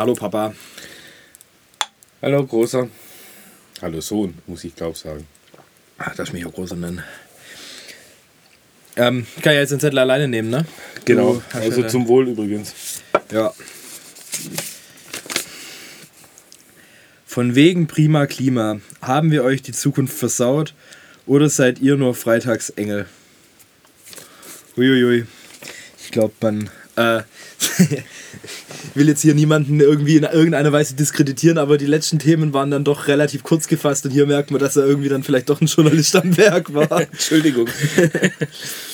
Hallo 0.00 0.14
Papa. 0.14 0.54
Hallo 2.22 2.46
Großer. 2.46 2.88
Hallo 3.82 4.00
Sohn, 4.00 4.32
muss 4.46 4.64
ich 4.64 4.74
glaube 4.74 4.96
sagen. 4.96 5.26
Ach, 5.98 6.16
darf 6.16 6.28
ich 6.28 6.32
mich 6.32 6.46
auch 6.46 6.54
Großer 6.54 6.74
nennen. 6.74 7.02
Ähm, 8.96 9.26
kann 9.42 9.52
ja 9.52 9.60
jetzt 9.60 9.72
den 9.72 9.80
Zettel 9.80 9.98
alleine 9.98 10.26
nehmen, 10.26 10.48
ne? 10.48 10.64
Genau, 11.04 11.42
also 11.52 11.86
zum 11.86 12.08
Wohl 12.08 12.28
übrigens. 12.28 13.02
Ja. 13.30 13.52
Von 17.26 17.54
wegen 17.54 17.86
prima 17.86 18.26
Klima. 18.26 18.80
Haben 19.02 19.30
wir 19.30 19.44
euch 19.44 19.60
die 19.60 19.72
Zukunft 19.72 20.16
versaut 20.16 20.72
oder 21.26 21.50
seid 21.50 21.78
ihr 21.80 21.98
nur 21.98 22.14
Freitagsengel? 22.14 23.04
Uiuiui. 24.78 25.26
Ich 26.02 26.10
glaube, 26.10 26.32
man 26.40 26.70
äh, 26.96 27.22
will 28.94 29.08
jetzt 29.08 29.22
hier 29.22 29.34
niemanden 29.34 29.80
irgendwie 29.80 30.16
in 30.16 30.24
irgendeiner 30.24 30.72
Weise 30.72 30.94
diskreditieren, 30.94 31.58
aber 31.58 31.78
die 31.78 31.86
letzten 31.86 32.18
Themen 32.18 32.52
waren 32.52 32.70
dann 32.70 32.84
doch 32.84 33.08
relativ 33.08 33.42
kurz 33.42 33.68
gefasst 33.68 34.04
und 34.04 34.10
hier 34.10 34.26
merkt 34.26 34.50
man, 34.50 34.60
dass 34.60 34.76
er 34.76 34.86
irgendwie 34.86 35.08
dann 35.08 35.22
vielleicht 35.22 35.48
doch 35.48 35.60
ein 35.60 35.66
Journalist 35.66 36.16
am 36.16 36.36
Werk 36.36 36.72
war. 36.74 37.00
Entschuldigung. 37.12 37.68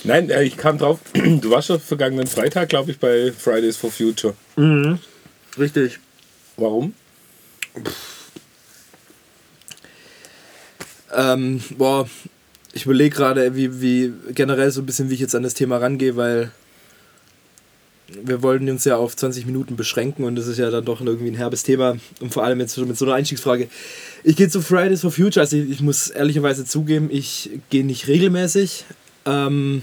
Nein, 0.05 0.30
ich 0.42 0.56
kam 0.56 0.78
drauf, 0.78 1.01
du 1.14 1.51
warst 1.51 1.69
schon 1.69 1.80
vergangenen 1.80 2.27
Freitag, 2.27 2.69
glaube 2.69 2.91
ich, 2.91 2.98
bei 2.98 3.33
Fridays 3.33 3.77
for 3.77 3.91
Future. 3.91 4.34
Mhm. 4.56 4.98
Richtig. 5.59 5.98
Warum? 6.56 6.95
Ähm, 11.14 11.61
boah, 11.77 12.09
ich 12.73 12.84
überlege 12.84 13.14
gerade, 13.14 13.55
wie, 13.56 13.80
wie 13.80 14.12
generell 14.34 14.70
so 14.70 14.83
ein 14.83 14.87
bisschen, 14.87 15.09
wie 15.11 15.14
ich 15.14 15.20
jetzt 15.20 15.34
an 15.34 15.42
das 15.42 15.55
Thema 15.55 15.78
rangehe, 15.78 16.16
weil 16.16 16.50
wir 18.09 18.42
wollten 18.42 18.69
uns 18.69 18.84
ja 18.84 18.96
auf 18.96 19.16
20 19.16 19.46
Minuten 19.46 19.77
beschränken 19.77 20.24
und 20.24 20.37
das 20.37 20.47
ist 20.47 20.59
ja 20.59 20.70
dann 20.70 20.84
doch 20.84 21.01
irgendwie 21.01 21.30
ein 21.30 21.34
herbes 21.34 21.62
Thema 21.62 21.97
und 22.20 22.33
vor 22.33 22.45
allem 22.45 22.60
jetzt 22.60 22.77
mit 22.78 22.97
so 22.97 23.05
einer 23.05 23.14
Einstiegsfrage. 23.14 23.69
Ich 24.23 24.37
gehe 24.37 24.48
zu 24.48 24.60
Fridays 24.60 25.00
for 25.00 25.11
Future, 25.11 25.41
also 25.41 25.56
ich, 25.56 25.70
ich 25.70 25.81
muss 25.81 26.08
ehrlicherweise 26.08 26.64
zugeben, 26.64 27.08
ich 27.11 27.50
gehe 27.70 27.84
nicht 27.84 28.06
regelmäßig, 28.06 28.84
ähm, 29.25 29.83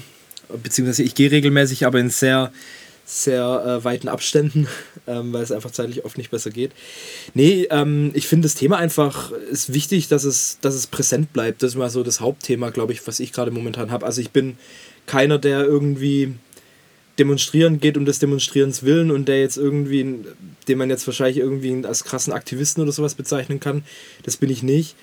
beziehungsweise 0.61 1.03
ich 1.03 1.15
gehe 1.15 1.31
regelmäßig, 1.31 1.85
aber 1.85 1.99
in 1.99 2.09
sehr 2.09 2.51
sehr 3.05 3.63
äh, 3.65 3.83
weiten 3.83 4.07
Abständen, 4.07 4.67
ähm, 5.07 5.33
weil 5.33 5.43
es 5.43 5.51
einfach 5.51 5.71
zeitlich 5.71 6.05
oft 6.05 6.17
nicht 6.17 6.31
besser 6.31 6.51
geht. 6.51 6.71
Nee, 7.33 7.67
ähm, 7.69 8.11
ich 8.13 8.27
finde 8.27 8.45
das 8.45 8.55
Thema 8.55 8.77
einfach 8.77 9.31
ist 9.31 9.73
wichtig, 9.73 10.07
dass 10.07 10.23
es, 10.23 10.57
dass 10.61 10.73
es 10.73 10.87
präsent 10.87 11.33
bleibt. 11.33 11.63
Das 11.63 11.71
ist 11.71 11.77
mal 11.77 11.89
so 11.89 12.03
das 12.03 12.21
Hauptthema, 12.21 12.69
glaube 12.69 12.93
ich, 12.93 13.05
was 13.05 13.19
ich 13.19 13.33
gerade 13.33 13.51
momentan 13.51 13.91
habe. 13.91 14.05
Also 14.05 14.21
ich 14.21 14.31
bin 14.31 14.57
keiner, 15.05 15.37
der 15.37 15.65
irgendwie 15.65 16.33
demonstrieren 17.19 17.79
geht 17.79 17.97
um 17.97 18.05
des 18.05 18.19
Demonstrierens 18.19 18.83
willen 18.83 19.11
und 19.11 19.27
der 19.27 19.39
jetzt 19.39 19.57
irgendwie, 19.57 20.19
den 20.67 20.77
man 20.77 20.89
jetzt 20.89 21.05
wahrscheinlich 21.05 21.37
irgendwie 21.37 21.85
als 21.85 22.03
krassen 22.03 22.33
Aktivisten 22.33 22.81
oder 22.81 22.91
sowas 22.91 23.15
bezeichnen 23.15 23.59
kann. 23.59 23.83
Das 24.23 24.37
bin 24.37 24.49
ich 24.49 24.63
nicht. 24.63 24.95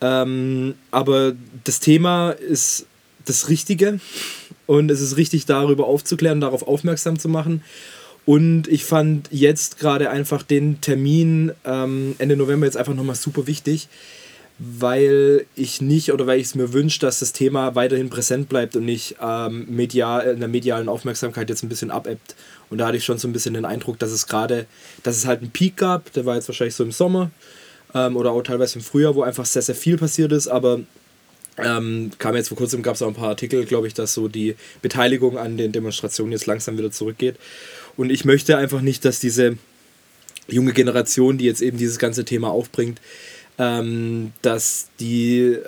Ähm, 0.00 0.74
aber 0.90 1.34
das 1.64 1.80
Thema 1.80 2.30
ist 2.30 2.86
das 3.24 3.48
Richtige 3.48 4.00
und 4.66 4.90
es 4.90 5.00
ist 5.00 5.16
richtig, 5.16 5.46
darüber 5.46 5.86
aufzuklären, 5.86 6.40
darauf 6.40 6.66
aufmerksam 6.66 7.18
zu 7.18 7.28
machen. 7.28 7.62
Und 8.26 8.68
ich 8.68 8.84
fand 8.84 9.28
jetzt 9.30 9.78
gerade 9.78 10.10
einfach 10.10 10.42
den 10.42 10.82
Termin 10.82 11.52
ähm, 11.64 12.14
Ende 12.18 12.36
November 12.36 12.66
jetzt 12.66 12.76
einfach 12.76 12.94
nochmal 12.94 13.16
super 13.16 13.46
wichtig, 13.46 13.88
weil 14.58 15.46
ich 15.54 15.80
nicht 15.80 16.12
oder 16.12 16.26
weil 16.26 16.40
ich 16.40 16.48
es 16.48 16.54
mir 16.56 16.72
wünsche, 16.72 16.98
dass 16.98 17.20
das 17.20 17.32
Thema 17.32 17.76
weiterhin 17.76 18.10
präsent 18.10 18.48
bleibt 18.48 18.74
und 18.74 18.84
nicht 18.84 19.16
ähm, 19.22 19.66
medial, 19.68 20.26
in 20.26 20.40
der 20.40 20.48
medialen 20.48 20.88
Aufmerksamkeit 20.88 21.48
jetzt 21.48 21.62
ein 21.62 21.68
bisschen 21.68 21.92
abebbt. 21.92 22.34
Und 22.68 22.78
da 22.78 22.88
hatte 22.88 22.96
ich 22.96 23.04
schon 23.04 23.18
so 23.18 23.28
ein 23.28 23.32
bisschen 23.32 23.54
den 23.54 23.64
Eindruck, 23.64 23.98
dass 24.00 24.10
es 24.10 24.26
gerade, 24.26 24.66
dass 25.04 25.16
es 25.16 25.26
halt 25.26 25.42
einen 25.42 25.52
Peak 25.52 25.76
gab, 25.76 26.12
der 26.12 26.26
war 26.26 26.34
jetzt 26.34 26.48
wahrscheinlich 26.48 26.74
so 26.74 26.82
im 26.82 26.90
Sommer 26.90 27.30
ähm, 27.94 28.16
oder 28.16 28.32
auch 28.32 28.42
teilweise 28.42 28.80
im 28.80 28.84
Frühjahr, 28.84 29.14
wo 29.14 29.22
einfach 29.22 29.46
sehr, 29.46 29.62
sehr 29.62 29.76
viel 29.76 29.96
passiert 29.96 30.32
ist, 30.32 30.48
aber 30.48 30.80
ähm, 31.56 32.10
kam 32.18 32.34
jetzt 32.34 32.48
vor 32.48 32.56
kurzem, 32.56 32.82
gab 32.82 32.96
es 32.96 33.02
auch 33.02 33.08
ein 33.08 33.14
paar 33.14 33.30
Artikel, 33.30 33.64
glaube 33.64 33.86
ich, 33.86 33.94
dass 33.94 34.14
so 34.14 34.26
die 34.26 34.56
Beteiligung 34.82 35.38
an 35.38 35.56
den 35.56 35.70
Demonstrationen 35.70 36.32
jetzt 36.32 36.46
langsam 36.46 36.78
wieder 36.78 36.90
zurückgeht. 36.90 37.36
Und 37.96 38.10
ich 38.10 38.24
möchte 38.24 38.56
einfach 38.56 38.80
nicht, 38.80 39.04
dass 39.04 39.20
diese 39.20 39.56
junge 40.48 40.72
Generation, 40.72 41.38
die 41.38 41.44
jetzt 41.44 41.62
eben 41.62 41.78
dieses 41.78 41.98
ganze 41.98 42.24
Thema 42.24 42.48
aufbringt, 42.48 43.00
ähm, 43.58 44.32
dass 44.42 44.88
die 45.00 45.40
äh, 45.40 45.58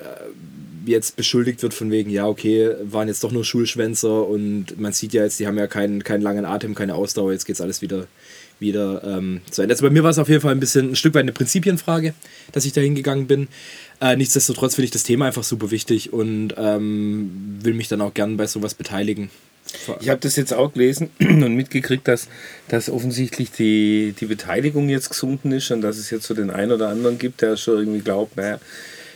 jetzt 0.87 1.17
beschuldigt 1.17 1.63
wird 1.63 1.75
von 1.75 1.91
wegen, 1.91 2.11
ja, 2.11 2.27
okay, 2.27 2.75
waren 2.83 3.09
jetzt 3.09 3.23
doch 3.25 3.33
nur 3.33 3.45
Schulschwänzer 3.45 4.27
und 4.27 4.79
man 4.79 4.93
sieht 4.93 5.13
ja 5.13 5.25
jetzt, 5.25 5.39
die 5.41 5.47
haben 5.47 5.59
ja 5.59 5.67
keinen, 5.67 6.05
keinen 6.05 6.23
langen 6.23 6.45
Atem, 6.45 6.75
keine 6.75 6.95
Ausdauer, 6.95 7.33
jetzt 7.33 7.45
geht 7.45 7.55
es 7.55 7.61
alles 7.61 7.83
wieder, 7.83 8.07
wieder 8.59 9.03
ähm, 9.05 9.41
zu 9.51 9.63
Ende. 9.63 9.75
Also 9.75 9.85
bei 9.85 9.91
mir 9.91 10.03
war 10.03 10.11
es 10.11 10.19
auf 10.19 10.29
jeden 10.29 10.41
Fall 10.41 10.53
ein 10.53 10.61
bisschen 10.61 10.93
ein 10.93 10.97
Stück 10.97 11.15
weit 11.15 11.23
eine 11.23 11.33
Prinzipienfrage, 11.33 12.15
dass 12.53 12.65
ich 12.65 12.73
da 12.73 12.81
hingegangen 12.81 13.27
bin. 13.27 13.49
Äh, 14.01 14.17
nichtsdestotrotz 14.17 14.77
finde 14.77 14.87
ich 14.87 14.91
das 14.93 15.03
Thema 15.03 15.27
einfach 15.27 15.45
super 15.45 15.71
wichtig 15.71 16.13
und 16.13 16.55
ähm, 16.57 17.59
will 17.63 17.75
mich 17.75 17.89
dann 17.89 18.01
auch 18.01 18.15
gern 18.15 18.37
bei 18.37 18.47
sowas 18.47 18.75
beteiligen. 18.75 19.31
Ich 20.01 20.09
habe 20.09 20.21
das 20.21 20.37
jetzt 20.37 20.53
auch 20.53 20.73
gelesen 20.73 21.11
und 21.21 21.55
mitgekriegt, 21.55 22.07
dass, 22.09 22.29
dass 22.69 22.91
offensichtlich 22.91 23.51
die, 23.53 24.15
die 24.19 24.27
Beteiligung 24.27 24.89
jetzt 24.89 25.11
gesunken 25.11 25.53
ist 25.53 25.71
und 25.71 25.81
dass 25.81 25.97
es 25.97 26.11
jetzt 26.11 26.27
so 26.27 26.35
den 26.35 26.51
einen 26.51 26.73
oder 26.73 26.89
anderen 26.89 27.19
gibt, 27.19 27.43
der 27.43 27.57
schon 27.57 27.79
irgendwie 27.79 28.01
glaubt, 28.01 28.37
naja, 28.37 28.59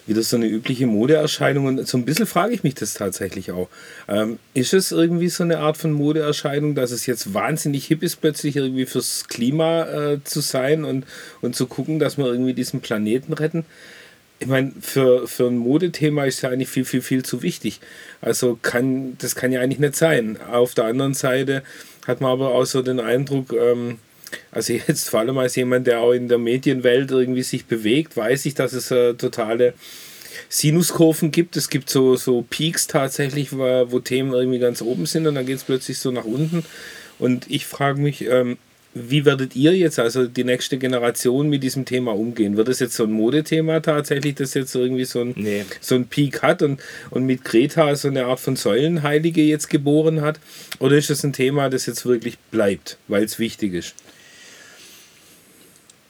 wieder 0.07 0.23
so 0.23 0.37
eine 0.37 0.47
übliche 0.47 0.87
Modeerscheinung. 0.87 1.67
Und 1.67 1.89
so 1.89 1.97
ein 1.97 2.05
bisschen 2.05 2.27
frage 2.27 2.55
ich 2.55 2.63
mich 2.63 2.75
das 2.75 2.95
tatsächlich 2.95 3.53
auch. 3.53 3.69
Ähm, 4.09 4.39
ist 4.53 4.75
es 4.75 4.93
irgendwie 4.93 5.29
so 5.29 5.45
eine 5.45 5.59
Art 5.59 5.77
von 5.77 5.93
Modeerscheinung, 5.93 6.75
dass 6.75 6.91
es 6.91 7.07
jetzt 7.07 7.33
wahnsinnig 7.35 7.87
hip 7.87 8.03
ist, 8.03 8.21
plötzlich 8.21 8.57
irgendwie 8.57 8.87
fürs 8.87 9.29
Klima 9.29 9.85
äh, 9.85 10.25
zu 10.25 10.41
sein 10.41 10.85
und, 10.85 11.07
und 11.41 11.57
zu 11.57 11.67
gucken, 11.67 11.99
dass 11.99 12.19
wir 12.19 12.27
irgendwie 12.27 12.55
diesen 12.55 12.81
Planeten 12.81 13.33
retten? 13.33 13.65
Ich 14.45 14.51
meine, 14.51 14.73
für, 14.79 15.27
für 15.27 15.47
ein 15.47 15.57
Modethema 15.57 16.27
ist 16.27 16.43
ja 16.43 16.51
eigentlich 16.51 16.69
viel, 16.69 16.85
viel, 16.85 17.01
viel 17.01 17.25
zu 17.25 17.41
wichtig. 17.41 17.81
Also 18.21 18.59
kann, 18.61 19.17
das 19.19 19.35
kann 19.35 19.53
ja 19.53 19.63
eigentlich 19.63 19.79
nicht 19.79 19.97
sein. 19.97 20.39
Auf 20.53 20.75
der 20.75 20.85
anderen 20.85 21.15
Seite 21.15 21.63
hat 22.07 22.21
man 22.21 22.33
aber 22.33 22.51
auch 22.51 22.67
so 22.67 22.83
den 22.83 23.01
Eindruck, 23.01 23.55
ähm, 23.55 23.97
also 24.51 24.75
jetzt 24.75 25.09
vor 25.09 25.21
allem 25.21 25.39
als 25.39 25.57
jemand, 25.57 25.87
der 25.87 26.01
auch 26.01 26.13
in 26.13 26.29
der 26.29 26.37
Medienwelt 26.37 27.11
irgendwie 27.11 27.43
sich 27.43 27.65
bewegt, 27.65 28.19
weiß 28.19 28.45
ich, 28.45 28.53
dass 28.55 28.75
es 28.75 28.91
äh, 28.91 29.15
totale 29.15 29.73
Sinuskurven 30.51 31.31
gibt. 31.31 31.57
Es 31.57 31.71
gibt 31.71 31.89
so, 31.89 32.17
so 32.17 32.43
Peaks 32.43 32.87
tatsächlich, 32.87 33.51
wo, 33.57 33.91
wo 33.91 33.99
Themen 33.99 34.35
irgendwie 34.35 34.59
ganz 34.59 34.83
oben 34.83 35.07
sind 35.07 35.27
und 35.27 35.37
dann 35.37 35.47
geht 35.47 35.57
es 35.57 35.65
plötzlich 35.65 35.99
so 35.99 36.11
nach 36.11 36.25
unten. 36.25 36.67
Und 37.19 37.51
ich 37.51 37.65
frage 37.65 37.99
mich, 37.99 38.27
ähm, 38.27 38.59
wie 38.95 39.25
werdet 39.25 39.57
ihr 39.57 39.77
jetzt, 39.77 39.99
also 39.99 40.27
die 40.27 40.45
nächste 40.45 40.79
Generation, 40.79 41.49
mit 41.49 41.63
diesem 41.63 41.85
Thema 41.85 42.13
umgehen? 42.13 42.57
Wird 42.57 42.69
es 42.69 42.79
jetzt 42.79 42.95
so 42.95 43.05
ein 43.05 43.13
Modethema 43.13 43.81
tatsächlich, 43.81 44.37
das 44.37 44.55
jetzt 44.55 44.75
irgendwie 44.75 45.05
so 45.05 45.21
ein, 45.21 45.35
nee. 45.37 45.65
so 45.81 45.97
ein 45.97 46.07
Peak 46.07 46.43
hat 46.43 46.63
und, 46.63 46.81
und 47.11 47.25
mit 47.27 47.45
Greta 47.45 47.95
so 47.97 48.09
eine 48.09 48.27
Art 48.27 48.39
von 48.39 48.55
Säulenheilige 48.55 49.43
jetzt 49.43 49.69
geboren 49.69 50.21
hat? 50.21 50.39
Oder 50.79 50.97
ist 50.97 51.11
es 51.11 51.25
ein 51.25 51.33
Thema, 51.33 51.69
das 51.71 51.87
jetzt 51.87 52.07
wirklich 52.07 52.39
bleibt, 52.51 52.99
weil 53.09 53.25
es 53.25 53.41
wichtig 53.41 53.75
ist? 53.75 53.95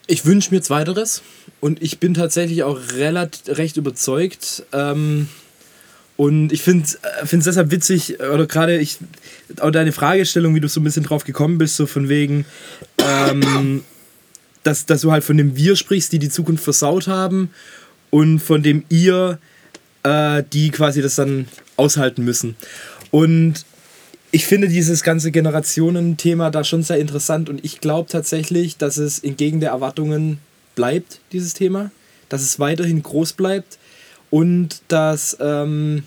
Ich 0.06 0.26
wünsche 0.26 0.54
mir 0.54 0.60
zweiteres 0.60 1.22
und 1.60 1.82
ich 1.82 1.98
bin 1.98 2.12
tatsächlich 2.12 2.62
auch 2.62 2.78
relativ 2.96 3.56
recht 3.56 3.78
überzeugt. 3.78 4.64
Ähm 4.74 5.28
und 6.16 6.52
ich 6.52 6.62
finde 6.62 6.84
es 6.84 6.94
äh, 6.94 7.38
deshalb 7.44 7.70
witzig, 7.70 8.20
oder 8.20 8.46
gerade 8.46 8.78
ich, 8.78 8.98
auch 9.60 9.70
deine 9.70 9.92
Fragestellung, 9.92 10.54
wie 10.54 10.60
du 10.60 10.68
so 10.68 10.80
ein 10.80 10.84
bisschen 10.84 11.02
drauf 11.02 11.24
gekommen 11.24 11.58
bist, 11.58 11.76
so 11.76 11.86
von 11.86 12.08
wegen, 12.08 12.44
ähm, 12.98 13.82
dass, 14.62 14.86
dass 14.86 15.00
du 15.00 15.12
halt 15.12 15.24
von 15.24 15.36
dem 15.36 15.56
Wir 15.56 15.76
sprichst, 15.76 16.12
die 16.12 16.18
die 16.18 16.30
Zukunft 16.30 16.62
versaut 16.62 17.08
haben 17.08 17.50
und 18.10 18.38
von 18.38 18.62
dem 18.62 18.84
Ihr, 18.88 19.38
äh, 20.04 20.42
die 20.52 20.70
quasi 20.70 21.02
das 21.02 21.16
dann 21.16 21.46
aushalten 21.76 22.24
müssen. 22.24 22.56
Und 23.10 23.64
ich 24.30 24.46
finde 24.46 24.68
dieses 24.68 25.02
ganze 25.02 25.30
Generationenthema 25.30 26.50
da 26.50 26.64
schon 26.64 26.82
sehr 26.82 26.98
interessant 26.98 27.48
und 27.48 27.64
ich 27.64 27.80
glaube 27.80 28.08
tatsächlich, 28.08 28.76
dass 28.76 28.96
es 28.96 29.18
entgegen 29.18 29.60
der 29.60 29.70
Erwartungen 29.70 30.38
bleibt, 30.74 31.20
dieses 31.32 31.54
Thema, 31.54 31.90
dass 32.28 32.42
es 32.42 32.58
weiterhin 32.58 33.02
groß 33.02 33.34
bleibt 33.34 33.78
und 34.30 34.82
dass, 34.88 35.36
ähm, 35.40 36.02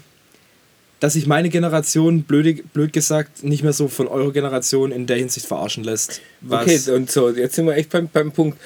dass 1.00 1.14
sich 1.14 1.28
meine 1.28 1.50
Generation, 1.50 2.24
blöd, 2.24 2.74
blöd 2.74 2.92
gesagt, 2.92 3.44
nicht 3.44 3.64
mehr 3.64 3.74
so 3.74 3.88
von 3.88 4.08
eurer 4.08 4.32
Generation 4.32 4.92
in 4.92 5.06
der 5.06 5.18
Hinsicht 5.18 5.46
verarschen 5.46 5.84
lässt. 5.84 6.22
okay, 6.50 6.80
und 6.92 7.12
so, 7.12 7.30
jetzt 7.30 7.56
sind 7.56 7.68
wir 7.68 7.76
echt 7.76 7.92
beim, 7.92 8.10
beim 8.10 8.32
Punkt. 8.32 8.60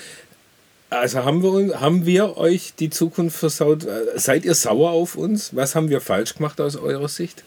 Also 0.90 1.24
haben 1.24 1.42
wir, 1.42 1.80
haben 1.80 2.06
wir 2.06 2.38
euch 2.38 2.74
die 2.78 2.90
Zukunft 2.90 3.38
versaut? 3.38 3.88
Seid 4.16 4.44
ihr 4.44 4.56
sauer 4.56 4.92
auf 4.92 5.16
uns? 5.16 5.56
Was 5.56 5.76
haben 5.76 5.90
wir 5.90 6.02
falsch 6.02 6.36
gemacht 6.36 6.60
aus 6.60 6.76
eurer 6.76 7.08
Sicht? 7.08 7.44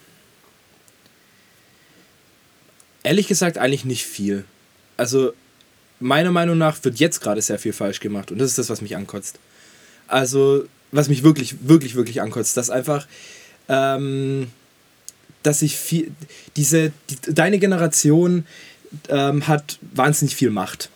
Ehrlich 3.03 3.29
gesagt, 3.29 3.59
eigentlich 3.59 3.85
nicht 3.85 4.05
viel. 4.05 4.45
Also, 4.97 5.35
meiner 6.01 6.31
Meinung 6.31 6.57
nach 6.57 6.83
wird 6.85 6.99
jetzt 6.99 7.21
gerade 7.21 7.43
sehr 7.43 7.59
viel 7.59 7.75
falsch 7.75 8.01
gemacht 8.01 8.33
und 8.33 8.39
das 8.39 8.51
ist 8.51 8.59
das, 8.59 8.71
was 8.71 8.81
mich 8.81 8.97
ankotzt. 8.97 9.39
Also, 10.09 10.65
was 10.91 11.09
mich 11.09 11.23
wirklich, 11.23 11.69
wirklich, 11.69 11.97
wirklich 11.97 12.23
ankotzt, 12.23 12.57
dass 12.57 12.71
einfach, 12.71 13.07
ähm, 13.69 14.51
dass 15.45 15.63
ich 15.63 15.77
viel, 15.77 16.11
diese, 16.57 16.93
die, 17.11 17.33
deine 17.33 17.59
Generation 17.59 18.45
ähm, 19.09 19.47
hat 19.47 19.79
wahnsinnig 19.95 20.35
viel 20.35 20.51
Macht. 20.51 20.91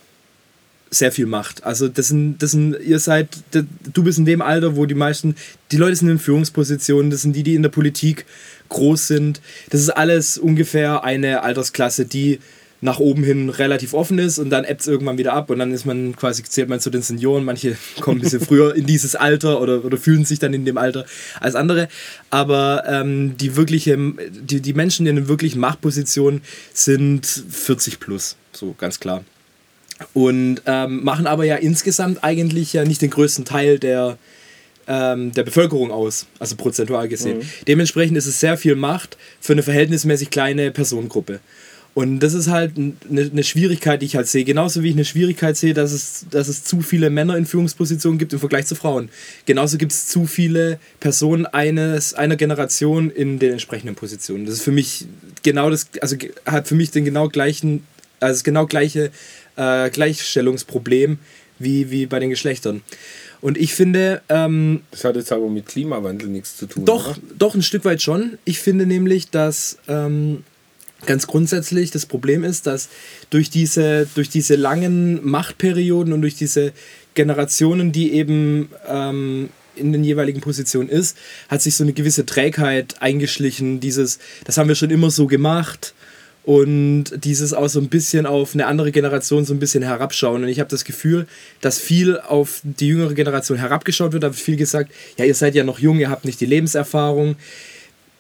sehr 0.91 1.13
viel 1.13 1.27
macht. 1.27 1.65
Also 1.65 1.89
das 1.89 2.09
sind, 2.09 2.39
das 2.43 2.53
sind, 2.53 2.77
ihr 2.81 2.99
seid, 2.99 3.29
du 3.93 4.03
bist 4.03 4.19
in 4.19 4.25
dem 4.25 4.41
Alter, 4.41 4.77
wo 4.77 4.87
die 4.87 4.95
meisten, 4.95 5.37
die 5.71 5.77
Leute 5.77 5.97
sind 5.97 6.09
in 6.09 6.19
Führungspositionen, 6.19 7.11
das 7.11 7.23
sind 7.23 7.35
die, 7.35 7.43
die 7.43 7.55
in 7.55 7.63
der 7.63 7.69
Politik 7.71 8.25
groß 8.69 9.07
sind. 9.07 9.41
Das 9.71 9.81
ist 9.81 9.91
alles 9.91 10.39
ungefähr 10.39 11.05
eine 11.05 11.43
Altersklasse, 11.43 12.07
die 12.07 12.41
nach 12.81 13.01
oben 13.01 13.25
hin 13.25 13.51
relativ 13.51 13.93
offen 13.93 14.19
ist 14.19 14.39
und 14.39 14.51
dann 14.51 14.65
ebbt 14.65 14.83
es 14.83 14.87
irgendwann 14.87 15.19
wieder 15.19 15.33
ab 15.33 15.51
und 15.51 15.59
dann 15.59 15.73
ist 15.73 15.85
man 15.85 16.15
quasi, 16.15 16.45
zählt 16.45 16.69
man 16.69 16.79
zu 16.79 16.91
den 16.91 17.03
Senioren. 17.03 17.45
Manche 17.45 17.77
kommen 18.01 18.19
ein 18.19 18.23
bisschen 18.23 18.41
früher 18.41 18.75
in 18.77 18.87
dieses 18.87 19.17
Alter 19.17 19.61
oder, 19.61 19.85
oder 19.85 19.97
fühlen 19.97 20.25
sich 20.25 20.39
dann 20.39 20.55
in 20.55 20.65
dem 20.65 20.79
Alter 20.79 21.05
als 21.41 21.57
andere. 21.57 21.89
Aber 22.31 22.85
ähm, 22.87 23.37
die 23.37 23.57
wirkliche, 23.57 23.97
die, 24.31 24.61
die 24.61 24.75
Menschen 24.75 25.07
in 25.07 25.17
den 25.17 25.29
wirklichen 25.29 25.59
Machtpositionen 25.59 26.43
sind 26.73 27.27
40 27.27 27.99
plus, 27.99 28.37
so 28.53 28.75
ganz 28.79 29.01
klar. 29.01 29.25
Und 30.15 30.63
ähm, 30.67 31.03
machen 31.03 31.27
aber 31.27 31.45
ja 31.45 31.57
insgesamt 31.57 32.23
eigentlich 32.23 32.73
ja 32.73 32.85
nicht 32.85 33.03
den 33.03 33.11
größten 33.11 33.45
Teil 33.45 33.81
der, 33.81 34.17
ähm, 34.87 35.33
der 35.33 35.43
Bevölkerung 35.43 35.91
aus, 35.91 36.27
also 36.39 36.55
prozentual 36.55 37.09
gesehen. 37.09 37.39
Mhm. 37.39 37.43
Dementsprechend 37.67 38.17
ist 38.17 38.27
es 38.27 38.39
sehr 38.39 38.57
viel 38.57 38.77
Macht 38.77 39.17
für 39.41 39.55
eine 39.55 39.65
verhältnismäßig 39.65 40.31
kleine 40.31 40.71
Personengruppe. 40.71 41.41
Und 41.99 42.21
das 42.21 42.33
ist 42.33 42.47
halt 42.47 42.77
eine, 42.77 42.95
eine 43.11 43.43
Schwierigkeit, 43.43 44.03
die 44.03 44.07
ich 44.07 44.15
halt 44.15 44.29
sehe. 44.29 44.45
Genauso 44.45 44.85
wie 44.85 44.91
ich 44.91 44.95
eine 44.95 45.05
Schwierigkeit 45.05 45.57
sehe, 45.57 45.75
dass 45.75 45.91
es, 45.91 46.27
dass 46.31 46.47
es 46.47 46.63
zu 46.63 46.81
viele 46.81 47.11
Männer 47.11 47.37
in 47.37 47.45
Führungspositionen 47.45 48.21
gibt 48.21 48.33
im 48.33 48.39
Vergleich 48.39 48.67
zu 48.67 48.77
Frauen. 48.77 49.09
Genauso 49.47 49.79
gibt 49.79 49.91
es 49.91 50.07
zu 50.07 50.25
viele 50.25 50.79
Personen 51.01 51.45
eines, 51.45 52.15
einer 52.15 52.37
Generation 52.37 53.11
in 53.11 53.41
den 53.41 53.51
entsprechenden 53.51 53.97
Positionen. 53.97 54.47
Das 54.47 54.55
ist 54.55 54.63
für 54.63 54.71
mich 54.71 55.07
genau 55.43 55.71
das, 55.71 55.89
also 56.01 56.15
hat 56.47 56.69
für 56.69 56.77
mich 56.77 56.93
den 56.93 57.05
genau 57.05 57.29
gleichen, 57.29 57.83
also 58.21 58.35
das 58.35 58.45
genau 58.45 58.67
gleiche 58.67 59.11
äh, 59.57 59.91
Gleichstellungsproblem 59.91 61.19
wie, 61.59 61.91
wie 61.91 62.07
bei 62.07 62.21
den 62.21 62.31
Geschlechtern. 62.31 62.83
Und 63.41 63.59
ich 63.59 63.75
finde. 63.75 64.23
Ähm, 64.29 64.83
das 64.93 65.03
hat 65.03 65.17
jetzt 65.17 65.33
aber 65.33 65.49
mit 65.49 65.67
Klimawandel 65.67 66.29
nichts 66.29 66.59
zu 66.59 66.67
tun. 66.67 66.85
Doch, 66.85 67.17
oder? 67.17 67.19
doch 67.37 67.57
ein 67.57 67.63
Stück 67.63 67.85
weit 67.85 68.03
schon. 68.03 68.39
Ich 68.45 68.61
finde 68.61 68.87
nämlich, 68.87 69.31
dass 69.31 69.79
ähm, 69.89 70.45
ganz 71.07 71.27
grundsätzlich 71.27 71.91
das 71.91 72.07
Problem 72.07 72.45
ist, 72.45 72.67
dass 72.67 72.89
durch 73.31 73.51
diese, 73.51 74.07
durch 74.15 74.29
diese 74.29 74.57
langen 74.57 75.25
Machtperioden 75.29 76.13
und 76.13 76.23
durch 76.23 76.35
diese 76.35 76.73
Generationen, 77.15 77.93
die 77.93 78.13
eben 78.13 78.71
ähm, 78.87 79.49
in 79.77 79.93
den 79.93 80.05
jeweiligen 80.05 80.41
Positionen 80.41 80.89
ist, 80.89 81.17
hat 81.49 81.63
sich 81.63 81.77
so 81.77 81.85
eine 81.85 81.93
gewisse 81.93 82.27
Trägheit 82.27 83.01
eingeschlichen. 83.01 83.81
Dieses, 83.81 84.19
das 84.45 84.59
haben 84.59 84.69
wir 84.69 84.75
schon 84.75 84.91
immer 84.91 85.11
so 85.11 85.27
gemacht 85.27 85.95
und 86.49 87.05
dieses 87.25 87.53
auch 87.53 87.69
so 87.69 87.79
ein 87.79 87.89
bisschen 87.89 88.25
auf 88.25 88.55
eine 88.55 88.67
andere 88.67 88.91
Generation 88.91 89.45
so 89.45 89.53
ein 89.53 89.59
bisschen 89.59 89.83
herabschauen. 89.83 90.43
Und 90.43 90.49
ich 90.49 90.61
habe 90.61 90.71
das 90.71 90.85
Gefühl, 90.85 91.27
dass 91.61 91.79
viel 91.79 92.19
auf 92.19 92.61
die 92.63 92.89
jüngere 92.89 93.15
Generation 93.15 93.59
herabgeschaut 93.59 94.13
wird. 94.13 94.23
Da 94.23 94.29
wird 94.29 94.41
viel 94.41 94.57
gesagt, 94.57 94.91
ja, 95.19 95.27
ihr 95.27 95.35
seid 95.35 95.55
ja 95.55 95.63
noch 95.63 95.79
jung, 95.79 95.99
ihr 95.99 96.09
habt 96.09 96.25
nicht 96.25 96.41
die 96.41 96.47
Lebenserfahrung. 96.47 97.37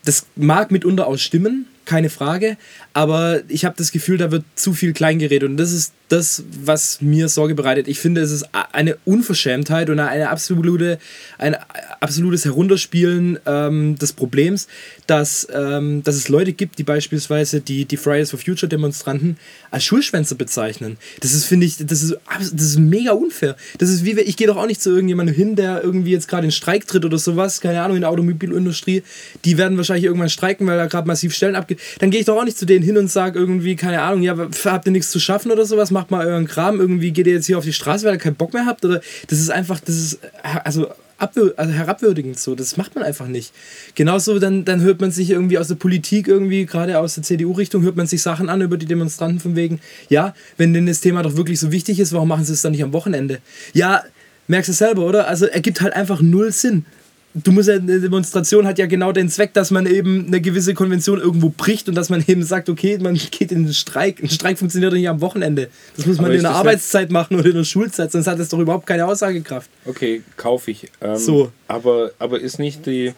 Das 0.04 0.26
mag 0.36 0.70
mitunter 0.70 1.06
auch 1.06 1.16
stimmen, 1.16 1.66
keine 1.88 2.10
Frage. 2.10 2.56
Aber 2.92 3.40
ich 3.48 3.64
habe 3.64 3.74
das 3.76 3.90
Gefühl, 3.90 4.18
da 4.18 4.30
wird 4.30 4.44
zu 4.54 4.74
viel 4.74 4.92
kleingeredet. 4.92 5.48
Und 5.48 5.56
das 5.56 5.72
ist 5.72 5.92
das, 6.08 6.42
was 6.62 7.00
mir 7.00 7.28
Sorge 7.28 7.54
bereitet. 7.54 7.86
Ich 7.88 7.98
finde, 7.98 8.20
es 8.22 8.30
ist 8.30 8.48
eine 8.72 8.96
Unverschämtheit 9.04 9.90
und 9.90 10.00
eine 10.00 10.30
absolute, 10.30 10.98
ein 11.36 11.56
absolutes 12.00 12.44
Herunterspielen 12.44 13.38
ähm, 13.46 13.98
des 13.98 14.12
Problems, 14.14 14.68
dass, 15.06 15.46
ähm, 15.52 16.02
dass 16.02 16.16
es 16.16 16.28
Leute 16.28 16.52
gibt, 16.52 16.78
die 16.78 16.84
beispielsweise 16.84 17.60
die, 17.60 17.84
die 17.84 17.96
Fridays 17.96 18.30
for 18.30 18.38
Future 18.38 18.68
Demonstranten 18.68 19.36
als 19.70 19.84
Schulschwänzer 19.84 20.34
bezeichnen. 20.34 20.96
Das 21.20 21.34
ist, 21.34 21.44
finde 21.44 21.66
ich, 21.66 21.76
das 21.78 22.02
ist, 22.02 22.16
das 22.38 22.50
ist 22.52 22.78
mega 22.78 23.12
unfair. 23.12 23.56
Das 23.78 23.90
ist 23.90 24.04
wie, 24.04 24.18
ich 24.20 24.36
gehe 24.36 24.46
doch 24.46 24.56
auch 24.56 24.66
nicht 24.66 24.80
zu 24.80 24.90
irgendjemandem 24.90 25.34
hin, 25.34 25.56
der 25.56 25.82
irgendwie 25.84 26.12
jetzt 26.12 26.28
gerade 26.28 26.46
in 26.46 26.52
Streik 26.52 26.86
tritt 26.86 27.04
oder 27.04 27.18
sowas, 27.18 27.60
keine 27.60 27.82
Ahnung, 27.82 27.96
in 27.96 28.02
der 28.02 28.10
Automobilindustrie. 28.10 29.02
Die 29.44 29.58
werden 29.58 29.76
wahrscheinlich 29.76 30.04
irgendwann 30.04 30.30
streiken, 30.30 30.66
weil 30.66 30.78
da 30.78 30.86
gerade 30.86 31.06
massiv 31.06 31.34
Stellen 31.34 31.56
abgeht. 31.56 31.80
Dann 31.98 32.10
gehe 32.10 32.20
ich 32.20 32.26
doch 32.26 32.36
auch 32.36 32.44
nicht 32.44 32.58
zu 32.58 32.66
denen 32.66 32.84
hin 32.84 32.96
und 32.96 33.10
sage 33.10 33.38
irgendwie, 33.38 33.76
keine 33.76 34.02
Ahnung, 34.02 34.22
ja, 34.22 34.36
habt 34.64 34.86
ihr 34.86 34.92
nichts 34.92 35.10
zu 35.10 35.20
schaffen 35.20 35.50
oder 35.50 35.66
sowas, 35.66 35.90
macht 35.98 36.12
mal 36.12 36.24
euren 36.24 36.46
Kram, 36.46 36.78
irgendwie 36.78 37.10
geht 37.10 37.26
ihr 37.26 37.32
jetzt 37.32 37.46
hier 37.46 37.58
auf 37.58 37.64
die 37.64 37.72
Straße, 37.72 38.06
weil 38.06 38.14
ihr 38.14 38.20
keinen 38.20 38.36
Bock 38.36 38.54
mehr 38.54 38.66
habt 38.66 38.84
oder 38.84 39.00
das 39.26 39.40
ist 39.40 39.50
einfach, 39.50 39.80
das 39.80 39.96
ist, 39.96 40.20
also 40.64 40.88
also 41.18 41.50
herabwürdigend 41.56 42.38
so. 42.38 42.54
Das 42.54 42.76
macht 42.76 42.94
man 42.94 43.02
einfach 43.02 43.26
nicht. 43.26 43.52
Genauso 43.96 44.38
dann, 44.38 44.64
dann 44.64 44.82
hört 44.82 45.00
man 45.00 45.10
sich 45.10 45.30
irgendwie 45.30 45.58
aus 45.58 45.66
der 45.66 45.74
Politik 45.74 46.28
irgendwie, 46.28 46.64
gerade 46.64 46.96
aus 46.96 47.16
der 47.16 47.24
CDU-Richtung, 47.24 47.82
hört 47.82 47.96
man 47.96 48.06
sich 48.06 48.22
Sachen 48.22 48.48
an 48.48 48.62
über 48.62 48.76
die 48.76 48.86
Demonstranten 48.86 49.40
von 49.40 49.56
wegen, 49.56 49.80
ja, 50.08 50.32
wenn 50.58 50.72
denn 50.72 50.86
das 50.86 51.00
Thema 51.00 51.24
doch 51.24 51.36
wirklich 51.36 51.58
so 51.58 51.72
wichtig 51.72 51.98
ist, 51.98 52.12
warum 52.12 52.28
machen 52.28 52.44
sie 52.44 52.52
es 52.52 52.62
dann 52.62 52.70
nicht 52.70 52.84
am 52.84 52.92
Wochenende? 52.92 53.40
Ja, 53.72 54.04
merkst 54.46 54.68
du 54.68 54.72
selber, 54.72 55.06
oder? 55.06 55.26
Also 55.26 55.46
ergibt 55.46 55.80
halt 55.80 55.92
einfach 55.92 56.22
null 56.22 56.52
Sinn 56.52 56.84
du 57.34 57.52
musst 57.52 57.68
ja, 57.68 57.74
eine 57.74 58.00
Demonstration 58.00 58.66
hat 58.66 58.78
ja 58.78 58.86
genau 58.86 59.12
den 59.12 59.28
Zweck, 59.28 59.52
dass 59.54 59.70
man 59.70 59.86
eben 59.86 60.26
eine 60.26 60.40
gewisse 60.40 60.74
Konvention 60.74 61.20
irgendwo 61.20 61.50
bricht 61.50 61.88
und 61.88 61.94
dass 61.94 62.08
man 62.08 62.24
eben 62.26 62.42
sagt, 62.42 62.68
okay, 62.68 62.98
man 62.98 63.14
geht 63.14 63.52
in 63.52 63.64
den 63.64 63.74
Streik. 63.74 64.22
Ein 64.22 64.30
Streik 64.30 64.58
funktioniert 64.58 64.92
doch 64.92 64.96
nicht 64.96 65.08
am 65.08 65.20
Wochenende. 65.20 65.68
Das 65.96 66.06
muss 66.06 66.20
man 66.20 66.32
in 66.32 66.42
der 66.42 66.52
Arbeitszeit 66.52 67.10
machen 67.10 67.38
oder 67.38 67.46
in 67.46 67.56
der 67.56 67.64
Schulzeit, 67.64 68.12
sonst 68.12 68.26
hat 68.26 68.38
das 68.38 68.48
doch 68.48 68.58
überhaupt 68.58 68.86
keine 68.86 69.06
Aussagekraft. 69.06 69.70
Okay, 69.84 70.22
kaufe 70.36 70.70
ich. 70.70 70.90
Ähm, 71.00 71.16
so. 71.16 71.52
Aber, 71.66 72.12
aber 72.18 72.40
ist 72.40 72.58
nicht 72.58 72.86
die. 72.86 73.12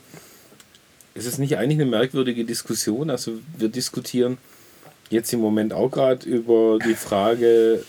Ist 1.13 1.27
es 1.27 1.39
nicht 1.39 1.59
eigentlich 1.59 1.81
eine 1.81 1.91
merkwürdige 1.91 2.45
Diskussion? 2.45 3.11
Also 3.11 3.33
wir 3.59 3.69
diskutieren 3.69 4.39
jetzt 5.11 5.33
im 5.33 5.41
Moment 5.41 5.73
auch 5.73 5.91
gerade 5.91 6.27
über 6.27 6.79
die 6.79 6.95
Frage, 6.95 7.85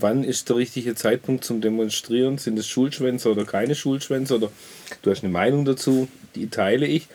wann 0.00 0.24
ist 0.24 0.48
der 0.48 0.56
richtige 0.56 0.94
Zeitpunkt 0.94 1.44
zum 1.44 1.60
Demonstrieren? 1.60 2.38
Sind 2.38 2.58
es 2.58 2.66
Schulschwänze 2.66 3.30
oder 3.30 3.44
keine 3.44 3.74
Schulschwänze? 3.74 4.36
Oder 4.36 4.50
du 5.02 5.10
hast 5.10 5.22
eine 5.22 5.32
Meinung 5.32 5.64
dazu, 5.64 6.08
die 6.34 6.48
teile 6.48 6.86
ich. 6.86 7.08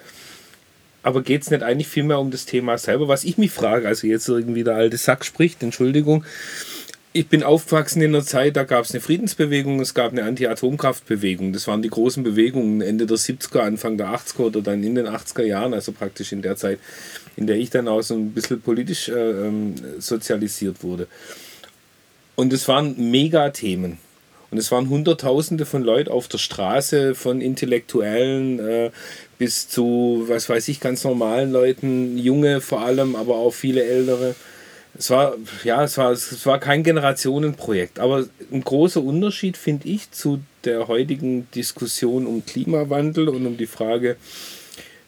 Aber 1.01 1.21
geht 1.21 1.43
es 1.43 1.51
nicht 1.51 1.63
eigentlich 1.63 1.87
vielmehr 1.87 2.19
um 2.19 2.31
das 2.31 2.45
Thema 2.45 2.77
selber? 2.77 3.07
Was 3.07 3.23
ich 3.23 3.37
mich 3.37 3.51
frage, 3.51 3.87
also 3.87 4.07
jetzt 4.07 4.27
irgendwie 4.27 4.63
der 4.63 4.75
alte 4.75 4.97
Sack 4.97 5.23
spricht, 5.23 5.63
Entschuldigung. 5.63 6.25
Ich 7.11 7.27
bin 7.27 7.41
aufgewachsen 7.41 8.03
in 8.03 8.13
einer 8.13 8.23
Zeit, 8.23 8.55
da 8.55 8.63
gab 8.63 8.85
es 8.85 8.91
eine 8.91 9.01
Friedensbewegung, 9.01 9.79
es 9.79 9.95
gab 9.95 10.11
eine 10.11 10.23
Anti-Atomkraftbewegung. 10.25 11.53
Das 11.53 11.67
waren 11.67 11.81
die 11.81 11.89
großen 11.89 12.21
Bewegungen 12.21 12.81
Ende 12.81 13.07
der 13.07 13.17
70er, 13.17 13.61
Anfang 13.61 13.97
der 13.97 14.09
80er 14.09 14.41
oder 14.41 14.61
dann 14.61 14.83
in 14.83 14.93
den 14.93 15.07
80er 15.07 15.43
Jahren, 15.43 15.73
also 15.73 15.91
praktisch 15.91 16.33
in 16.33 16.43
der 16.43 16.55
Zeit, 16.55 16.77
in 17.35 17.47
der 17.47 17.55
ich 17.55 17.71
dann 17.71 17.87
auch 17.87 18.01
so 18.01 18.13
ein 18.13 18.31
bisschen 18.31 18.61
politisch 18.61 19.09
äh, 19.09 19.13
ähm, 19.13 19.73
sozialisiert 19.97 20.83
wurde. 20.83 21.07
Und 22.39 22.53
es 22.53 22.69
waren 22.69 23.11
Megathemen. 23.11 23.97
Und 24.49 24.57
es 24.57 24.71
waren 24.71 24.87
Hunderttausende 24.87 25.65
von 25.65 25.83
Leuten 25.83 26.09
auf 26.09 26.29
der 26.29 26.37
Straße, 26.37 27.13
von 27.13 27.41
Intellektuellen 27.41 28.59
äh, 28.59 28.91
bis 29.37 29.67
zu, 29.67 30.23
was 30.25 30.47
weiß 30.47 30.69
ich, 30.69 30.79
ganz 30.79 31.03
normalen 31.03 31.51
Leuten, 31.51 32.17
junge 32.17 32.61
vor 32.61 32.79
allem, 32.79 33.17
aber 33.17 33.35
auch 33.35 33.53
viele 33.53 33.83
ältere. 33.83 34.35
Es 34.97 35.09
war, 35.09 35.35
ja, 35.65 35.83
es 35.83 35.97
war, 35.97 36.13
es 36.13 36.45
war 36.45 36.61
kein 36.61 36.83
Generationenprojekt, 36.83 37.99
aber 37.99 38.25
ein 38.53 38.63
großer 38.63 39.03
Unterschied 39.03 39.57
finde 39.57 39.89
ich 39.89 40.09
zu 40.11 40.39
der 40.63 40.87
heutigen 40.87 41.51
Diskussion 41.51 42.25
um 42.25 42.45
Klimawandel 42.45 43.27
und 43.27 43.45
um 43.45 43.57
die 43.57 43.67
Frage, 43.67 44.15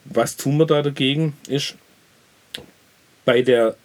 was 0.04 0.36
tun 0.36 0.58
wir 0.58 0.66
da 0.66 0.82
dagegen, 0.82 1.32
ist 1.48 1.76
bei 3.24 3.42
der 3.42 3.78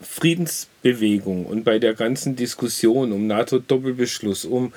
Friedensbewegung 0.00 1.46
und 1.46 1.64
bei 1.64 1.78
der 1.78 1.94
ganzen 1.94 2.36
Diskussion 2.36 3.12
um 3.12 3.26
NATO-Doppelbeschluss, 3.26 4.44
um, 4.44 4.72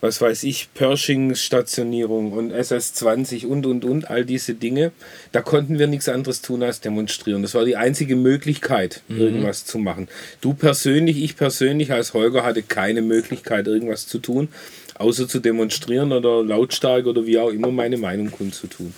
was 0.00 0.20
weiß 0.20 0.44
ich, 0.44 0.68
Pershing-Stationierung 0.74 2.32
und 2.32 2.52
SS-20 2.52 3.46
und, 3.46 3.66
und, 3.66 3.84
und, 3.84 4.10
all 4.10 4.24
diese 4.24 4.54
Dinge, 4.54 4.92
da 5.32 5.42
konnten 5.42 5.78
wir 5.78 5.88
nichts 5.88 6.08
anderes 6.08 6.40
tun 6.40 6.62
als 6.62 6.80
demonstrieren. 6.80 7.42
Das 7.42 7.54
war 7.54 7.64
die 7.64 7.76
einzige 7.76 8.14
Möglichkeit, 8.14 9.02
mhm. 9.08 9.20
irgendwas 9.20 9.64
zu 9.64 9.78
machen. 9.78 10.08
Du 10.40 10.54
persönlich, 10.54 11.22
ich 11.22 11.36
persönlich 11.36 11.92
als 11.92 12.14
Holger 12.14 12.44
hatte 12.44 12.62
keine 12.62 13.02
Möglichkeit, 13.02 13.66
irgendwas 13.66 14.06
zu 14.06 14.18
tun, 14.18 14.48
außer 14.94 15.26
zu 15.26 15.40
demonstrieren 15.40 16.12
oder 16.12 16.44
lautstark 16.44 17.06
oder 17.06 17.26
wie 17.26 17.38
auch 17.38 17.50
immer 17.50 17.72
meine 17.72 17.96
Meinung 17.96 18.30
kundzutun. 18.30 18.94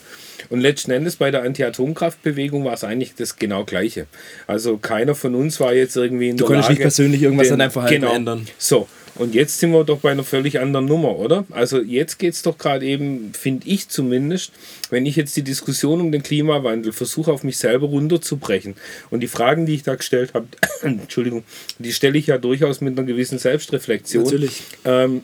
Und 0.53 0.61
letzten 0.61 0.91
Endes 0.91 1.17
bei 1.17 1.31
der 1.31 1.45
Anti-Atomkraftbewegung 1.45 2.67
war 2.67 2.75
es 2.75 2.85
eigentlich 2.85 3.15
das 3.15 3.37
genau 3.37 3.65
Gleiche. 3.65 4.07
Also 4.47 4.77
keiner 4.77 5.15
von 5.15 5.35
uns 5.35 5.59
war 5.61 5.73
jetzt 5.73 5.97
irgendwie 5.97 6.29
in 6.29 6.37
du 6.37 6.45
der 6.45 6.57
Lage... 6.57 6.61
Du 6.61 6.67
konntest 6.67 6.71
nicht 6.71 6.83
persönlich 6.83 7.23
irgendwas 7.23 7.47
den, 7.47 7.55
an 7.55 7.59
deinem 7.61 7.71
Verhalten 7.71 8.03
genau, 8.03 8.15
ändern. 8.15 8.47
So, 8.59 8.87
und 9.15 9.35
jetzt 9.35 9.61
sind 9.61 9.73
wir 9.73 9.83
doch 9.85 10.01
bei 10.01 10.11
einer 10.11 10.25
völlig 10.25 10.61
anderen 10.61 10.85
Nummer, 10.85 11.19
oder? 11.19 11.47
Also 11.53 11.81
jetzt 11.81 12.19
geht 12.19 12.35
es 12.35 12.43
doch 12.43 12.59
gerade 12.59 12.85
eben, 12.85 13.33
finde 13.33 13.67
ich 13.67 13.89
zumindest, 13.89 14.53
wenn 14.91 15.07
ich 15.07 15.17
jetzt 15.17 15.35
die 15.37 15.43
Diskussion 15.43 16.03
um 16.03 16.13
den 16.13 16.23
Klimawandel 16.23 16.93
versuche, 16.93 17.33
auf 17.33 17.45
mich 17.45 17.57
selber 17.57 17.87
runterzubrechen. 17.87 18.75
Und 19.09 19.21
die 19.21 19.29
Fragen, 19.29 19.65
die 19.65 19.75
ich 19.75 19.85
da 19.85 19.95
gestellt 19.95 20.35
habe, 20.35 20.49
Entschuldigung, 20.83 21.45
die 21.79 21.93
stelle 21.93 22.19
ich 22.19 22.27
ja 22.27 22.37
durchaus 22.37 22.83
mit 22.83 22.99
einer 22.99 23.07
gewissen 23.07 23.39
Selbstreflexion. 23.39 24.25
Natürlich. 24.25 24.63
Ähm, 24.85 25.23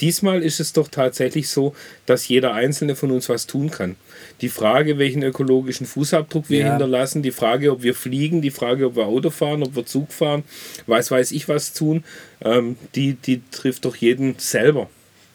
diesmal 0.00 0.42
ist 0.42 0.60
es 0.60 0.72
doch 0.72 0.88
tatsächlich 0.88 1.48
so, 1.48 1.74
dass 2.06 2.28
jeder 2.28 2.54
Einzelne 2.54 2.96
von 2.96 3.10
uns 3.10 3.28
was 3.28 3.46
tun 3.46 3.70
kann. 3.70 3.96
Die 4.40 4.48
Frage, 4.48 4.98
welchen 4.98 5.22
ökologischen 5.22 5.86
Fußabdruck 5.86 6.48
wir 6.48 6.60
ja. 6.60 6.70
hinterlassen, 6.70 7.22
die 7.22 7.30
Frage, 7.30 7.72
ob 7.72 7.82
wir 7.82 7.94
fliegen, 7.94 8.42
die 8.42 8.50
Frage, 8.50 8.86
ob 8.86 8.96
wir 8.96 9.06
Auto 9.06 9.30
fahren, 9.30 9.62
ob 9.62 9.76
wir 9.76 9.86
Zug 9.86 10.12
fahren, 10.12 10.44
weiß 10.86 11.10
weiß 11.10 11.32
ich 11.32 11.48
was 11.48 11.72
tun, 11.72 12.04
ähm, 12.42 12.76
die, 12.94 13.14
die 13.14 13.42
trifft 13.50 13.84
doch 13.84 13.96
jeden 13.96 14.38
selber. 14.38 14.88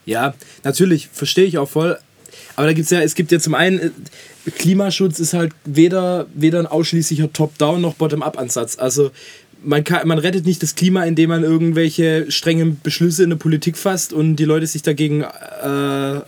Ja, 0.05 0.33
natürlich, 0.63 1.07
verstehe 1.11 1.45
ich 1.45 1.57
auch 1.57 1.69
voll. 1.69 1.97
Aber 2.55 2.67
da 2.67 2.73
gibt 2.73 2.85
es 2.85 2.91
ja, 2.91 3.01
es 3.01 3.15
gibt 3.15 3.31
ja 3.31 3.39
zum 3.39 3.55
einen, 3.55 3.79
äh, 3.79 3.91
Klimaschutz 4.51 5.19
ist 5.19 5.33
halt 5.33 5.53
weder, 5.65 6.27
weder 6.33 6.59
ein 6.59 6.67
ausschließlicher 6.67 7.31
Top-Down 7.31 7.81
noch 7.81 7.95
Bottom-up-Ansatz. 7.95 8.77
Also 8.77 9.11
man, 9.63 9.83
kann, 9.83 10.07
man 10.07 10.19
rettet 10.19 10.45
nicht 10.45 10.61
das 10.63 10.75
Klima, 10.75 11.05
indem 11.05 11.29
man 11.29 11.43
irgendwelche 11.43 12.31
strengen 12.31 12.79
Beschlüsse 12.81 13.23
in 13.23 13.29
der 13.29 13.37
Politik 13.37 13.77
fasst 13.77 14.13
und 14.13 14.35
die 14.35 14.45
Leute 14.45 14.67
sich 14.67 14.81
dagegen 14.81 15.21
äh, 15.21 16.21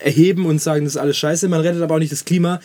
erheben 0.00 0.46
und 0.46 0.60
sagen, 0.60 0.84
das 0.84 0.94
ist 0.94 1.00
alles 1.00 1.16
scheiße. 1.16 1.48
Man 1.48 1.60
rettet 1.60 1.82
aber 1.82 1.96
auch 1.96 1.98
nicht 1.98 2.12
das 2.12 2.24
Klima, 2.24 2.60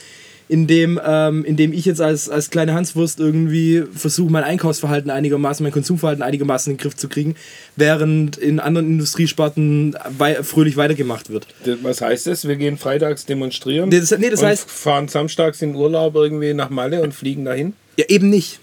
indem, 0.49 0.99
ähm, 1.03 1.43
indem 1.45 1.73
ich 1.73 1.85
jetzt 1.85 2.01
als, 2.01 2.29
als 2.29 2.49
kleine 2.49 2.73
Hanswurst 2.73 3.19
irgendwie 3.19 3.83
versuche, 3.93 4.31
mein 4.31 4.43
Einkaufsverhalten 4.43 5.09
einigermaßen, 5.09 5.63
mein 5.63 5.71
Konsumverhalten 5.71 6.23
einigermaßen 6.23 6.71
in 6.71 6.77
den 6.77 6.81
Griff 6.81 6.95
zu 6.95 7.09
kriegen, 7.09 7.35
während 7.75 8.37
in 8.37 8.59
anderen 8.59 8.87
Industriesparten 8.87 9.95
wei 10.17 10.43
fröhlich 10.43 10.77
weitergemacht 10.77 11.29
wird. 11.29 11.47
Was 11.81 12.01
heißt 12.01 12.27
das? 12.27 12.47
Wir 12.47 12.55
gehen 12.55 12.77
freitags 12.77 13.25
demonstrieren 13.25 13.89
nee, 13.89 13.99
das, 13.99 14.17
nee, 14.17 14.29
das 14.29 14.43
heißt, 14.43 14.69
fahren 14.69 15.07
samstags 15.07 15.61
in 15.61 15.75
Urlaub 15.75 16.15
irgendwie 16.15 16.53
nach 16.53 16.69
Malle 16.69 17.01
und 17.01 17.13
fliegen 17.13 17.45
dahin? 17.45 17.73
Ja, 17.97 18.05
eben 18.09 18.29
nicht. 18.29 18.59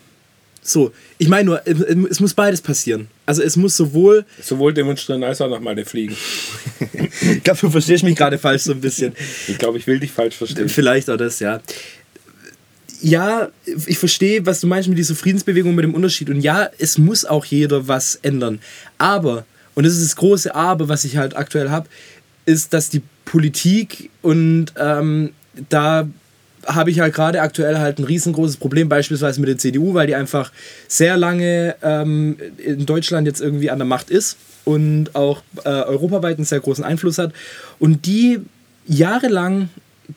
So, 0.63 0.93
ich 1.19 1.29
meine 1.29 1.45
nur, 1.45 1.63
es 1.67 2.21
muss 2.21 2.35
beides 2.35 2.61
passieren. 2.61 3.09
Also 3.25 3.43
es 3.43 3.57
muss 3.57 3.77
sowohl... 3.77 4.27
Sowohl 4.43 4.75
demonstrieren 4.75 5.25
als 5.25 5.41
auch 5.41 5.49
nochmal 5.49 5.83
fliegen. 5.85 6.15
ich 7.23 7.43
glaube, 7.43 7.61
du 7.61 7.71
verstehst 7.71 8.05
mich 8.05 8.17
gerade 8.17 8.39
falsch 8.39 8.63
so 8.63 8.73
ein 8.73 8.81
bisschen. 8.81 9.15
Ich 9.49 9.59
glaube, 9.59 9.79
ich 9.79 9.87
will 9.87 9.99
dich 9.99 10.13
falsch 10.13 10.37
verstehen. 10.37 10.69
Vielleicht 10.69 11.09
auch 11.09 11.17
das, 11.17 11.41
ja. 11.41 11.61
Ja, 13.01 13.49
ich 13.87 13.99
verstehe, 13.99 14.45
was 14.45 14.61
du 14.61 14.67
meinst 14.67 14.89
mit 14.89 14.99
dieser 14.99 15.15
Friedensbewegung, 15.15 15.75
mit 15.75 15.85
dem 15.85 15.95
Unterschied. 15.95 16.29
Und 16.29 16.43
ja, 16.43 16.69
es 16.79 16.99
muss 16.99 17.25
auch 17.25 17.47
jeder 17.47 17.89
was 17.89 18.17
ändern. 18.17 18.61
Aber, 18.99 19.47
und 19.75 19.85
das 19.85 19.95
ist 19.95 20.05
das 20.05 20.17
große 20.17 20.55
Aber, 20.55 20.89
was 20.91 21.05
ich 21.05 21.17
halt 21.17 21.35
aktuell 21.35 21.71
habe, 21.71 21.89
ist, 22.45 22.75
dass 22.75 22.91
die 22.91 23.03
Politik 23.25 24.11
und 24.21 24.75
ähm, 24.77 25.31
da 25.69 26.09
habe 26.67 26.91
ich 26.91 27.01
halt 27.01 27.15
gerade 27.15 27.41
aktuell 27.41 27.79
halt 27.79 27.99
ein 27.99 28.05
riesengroßes 28.05 28.57
Problem, 28.57 28.89
beispielsweise 28.89 29.41
mit 29.41 29.49
der 29.49 29.59
CDU, 29.59 29.95
weil 29.95 30.07
die 30.07 30.15
einfach 30.15 30.53
sehr 30.89 31.17
lange 31.17 31.77
ähm, 31.83 32.37
in 32.59 32.87
Deutschland 32.87 33.27
jetzt 33.27 33.41
irgendwie 33.41 33.71
an 33.71 33.79
der 33.79 33.87
Macht 33.87 34.11
ist 34.11 34.37
und 34.65 35.15
auch 35.15 35.43
äh, 35.65 35.69
europaweit 35.69 36.37
einen 36.37 36.45
sehr 36.45 36.61
großen 36.61 36.85
Einfluss 36.85 37.19
hat. 37.19 37.33
Und 37.79 38.07
die 38.07 38.41
jahrelang 38.87 39.69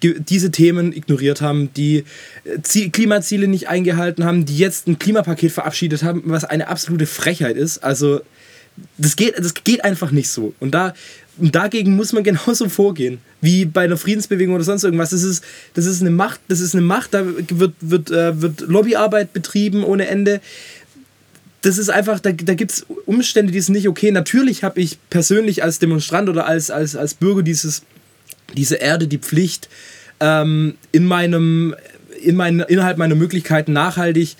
diese 0.01 0.51
Themen 0.51 0.91
ignoriert 0.91 1.41
haben, 1.41 1.71
die 1.75 2.03
äh, 2.45 2.89
Klimaziele 2.89 3.47
nicht 3.47 3.69
eingehalten 3.69 4.25
haben, 4.25 4.45
die 4.45 4.57
jetzt 4.57 4.87
ein 4.87 4.99
Klimapaket 4.99 5.51
verabschiedet 5.51 6.03
haben, 6.03 6.23
was 6.25 6.45
eine 6.45 6.67
absolute 6.67 7.05
Frechheit 7.05 7.57
ist. 7.57 7.83
Also 7.83 8.21
das 8.97 9.15
geht, 9.15 9.37
das 9.37 9.53
geht 9.53 9.83
einfach 9.83 10.11
nicht 10.11 10.29
so. 10.29 10.53
Und 10.59 10.71
da 10.71 10.93
und 11.37 11.55
dagegen 11.55 11.95
muss 11.95 12.13
man 12.13 12.23
genauso 12.23 12.69
vorgehen, 12.69 13.19
wie 13.41 13.65
bei 13.65 13.83
einer 13.83 13.97
Friedensbewegung 13.97 14.55
oder 14.55 14.63
sonst 14.63 14.83
irgendwas. 14.83 15.11
Das 15.11 15.23
ist, 15.23 15.43
das 15.73 15.85
ist 15.85 16.01
eine 16.01 16.11
Macht, 16.11 16.39
das 16.47 16.59
ist 16.59 16.75
eine 16.75 16.83
Macht, 16.83 17.13
da 17.13 17.23
wird, 17.25 17.73
wird, 17.81 18.11
äh, 18.11 18.41
wird 18.41 18.61
Lobbyarbeit 18.61 19.33
betrieben 19.33 19.83
ohne 19.83 20.07
Ende. 20.07 20.41
Das 21.61 21.77
ist 21.77 21.89
einfach, 21.89 22.19
da, 22.19 22.31
da 22.31 22.55
gibt 22.55 22.71
es 22.71 22.85
Umstände, 23.05 23.53
die 23.53 23.61
sind 23.61 23.73
nicht 23.73 23.87
okay. 23.87 24.11
Natürlich 24.11 24.63
habe 24.63 24.81
ich 24.81 24.97
persönlich 25.09 25.63
als 25.63 25.79
Demonstrant 25.79 26.27
oder 26.29 26.45
als, 26.45 26.69
als, 26.69 26.95
als 26.95 27.13
Bürger 27.13 27.41
dieses, 27.41 27.83
diese 28.55 28.75
Erde 28.75 29.07
die 29.07 29.17
Pflicht, 29.17 29.69
ähm, 30.19 30.75
in 30.91 31.05
meinem, 31.05 31.73
in 32.21 32.35
mein, 32.35 32.59
innerhalb 32.59 32.97
meiner 32.97 33.15
Möglichkeiten 33.15 33.71
nachhaltig 33.71 34.31
äh, 34.31 34.35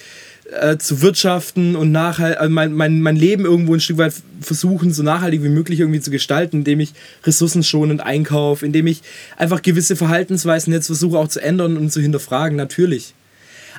zu 0.78 1.02
wirtschaften 1.02 1.76
und 1.76 1.92
nachhalt, 1.92 2.38
also 2.38 2.54
mein, 2.54 2.74
mein, 2.74 3.02
mein 3.02 3.16
Leben 3.16 3.46
irgendwo 3.46 3.74
ein 3.74 3.80
Stück 3.80 3.98
weit 3.98 4.14
versuchen, 4.42 4.92
so 4.92 5.04
nachhaltig 5.04 5.42
wie 5.44 5.50
möglich 5.50 5.80
irgendwie 5.80 6.02
zu 6.02 6.12
gestalten, 6.12 6.58
indem 6.58 6.80
ich 6.80 6.94
ressourcenschonend 7.24 8.02
einkaufe, 8.02 8.66
indem 8.66 8.88
ich 8.88 9.02
einfach 9.38 9.62
gewisse 9.62 9.96
Verhaltensweisen 9.96 10.74
jetzt 10.74 10.88
versuche 10.88 11.18
auch 11.18 11.28
zu 11.28 11.42
ändern 11.42 11.78
und 11.78 11.92
zu 11.92 12.02
hinterfragen, 12.02 12.58
natürlich. 12.58 13.14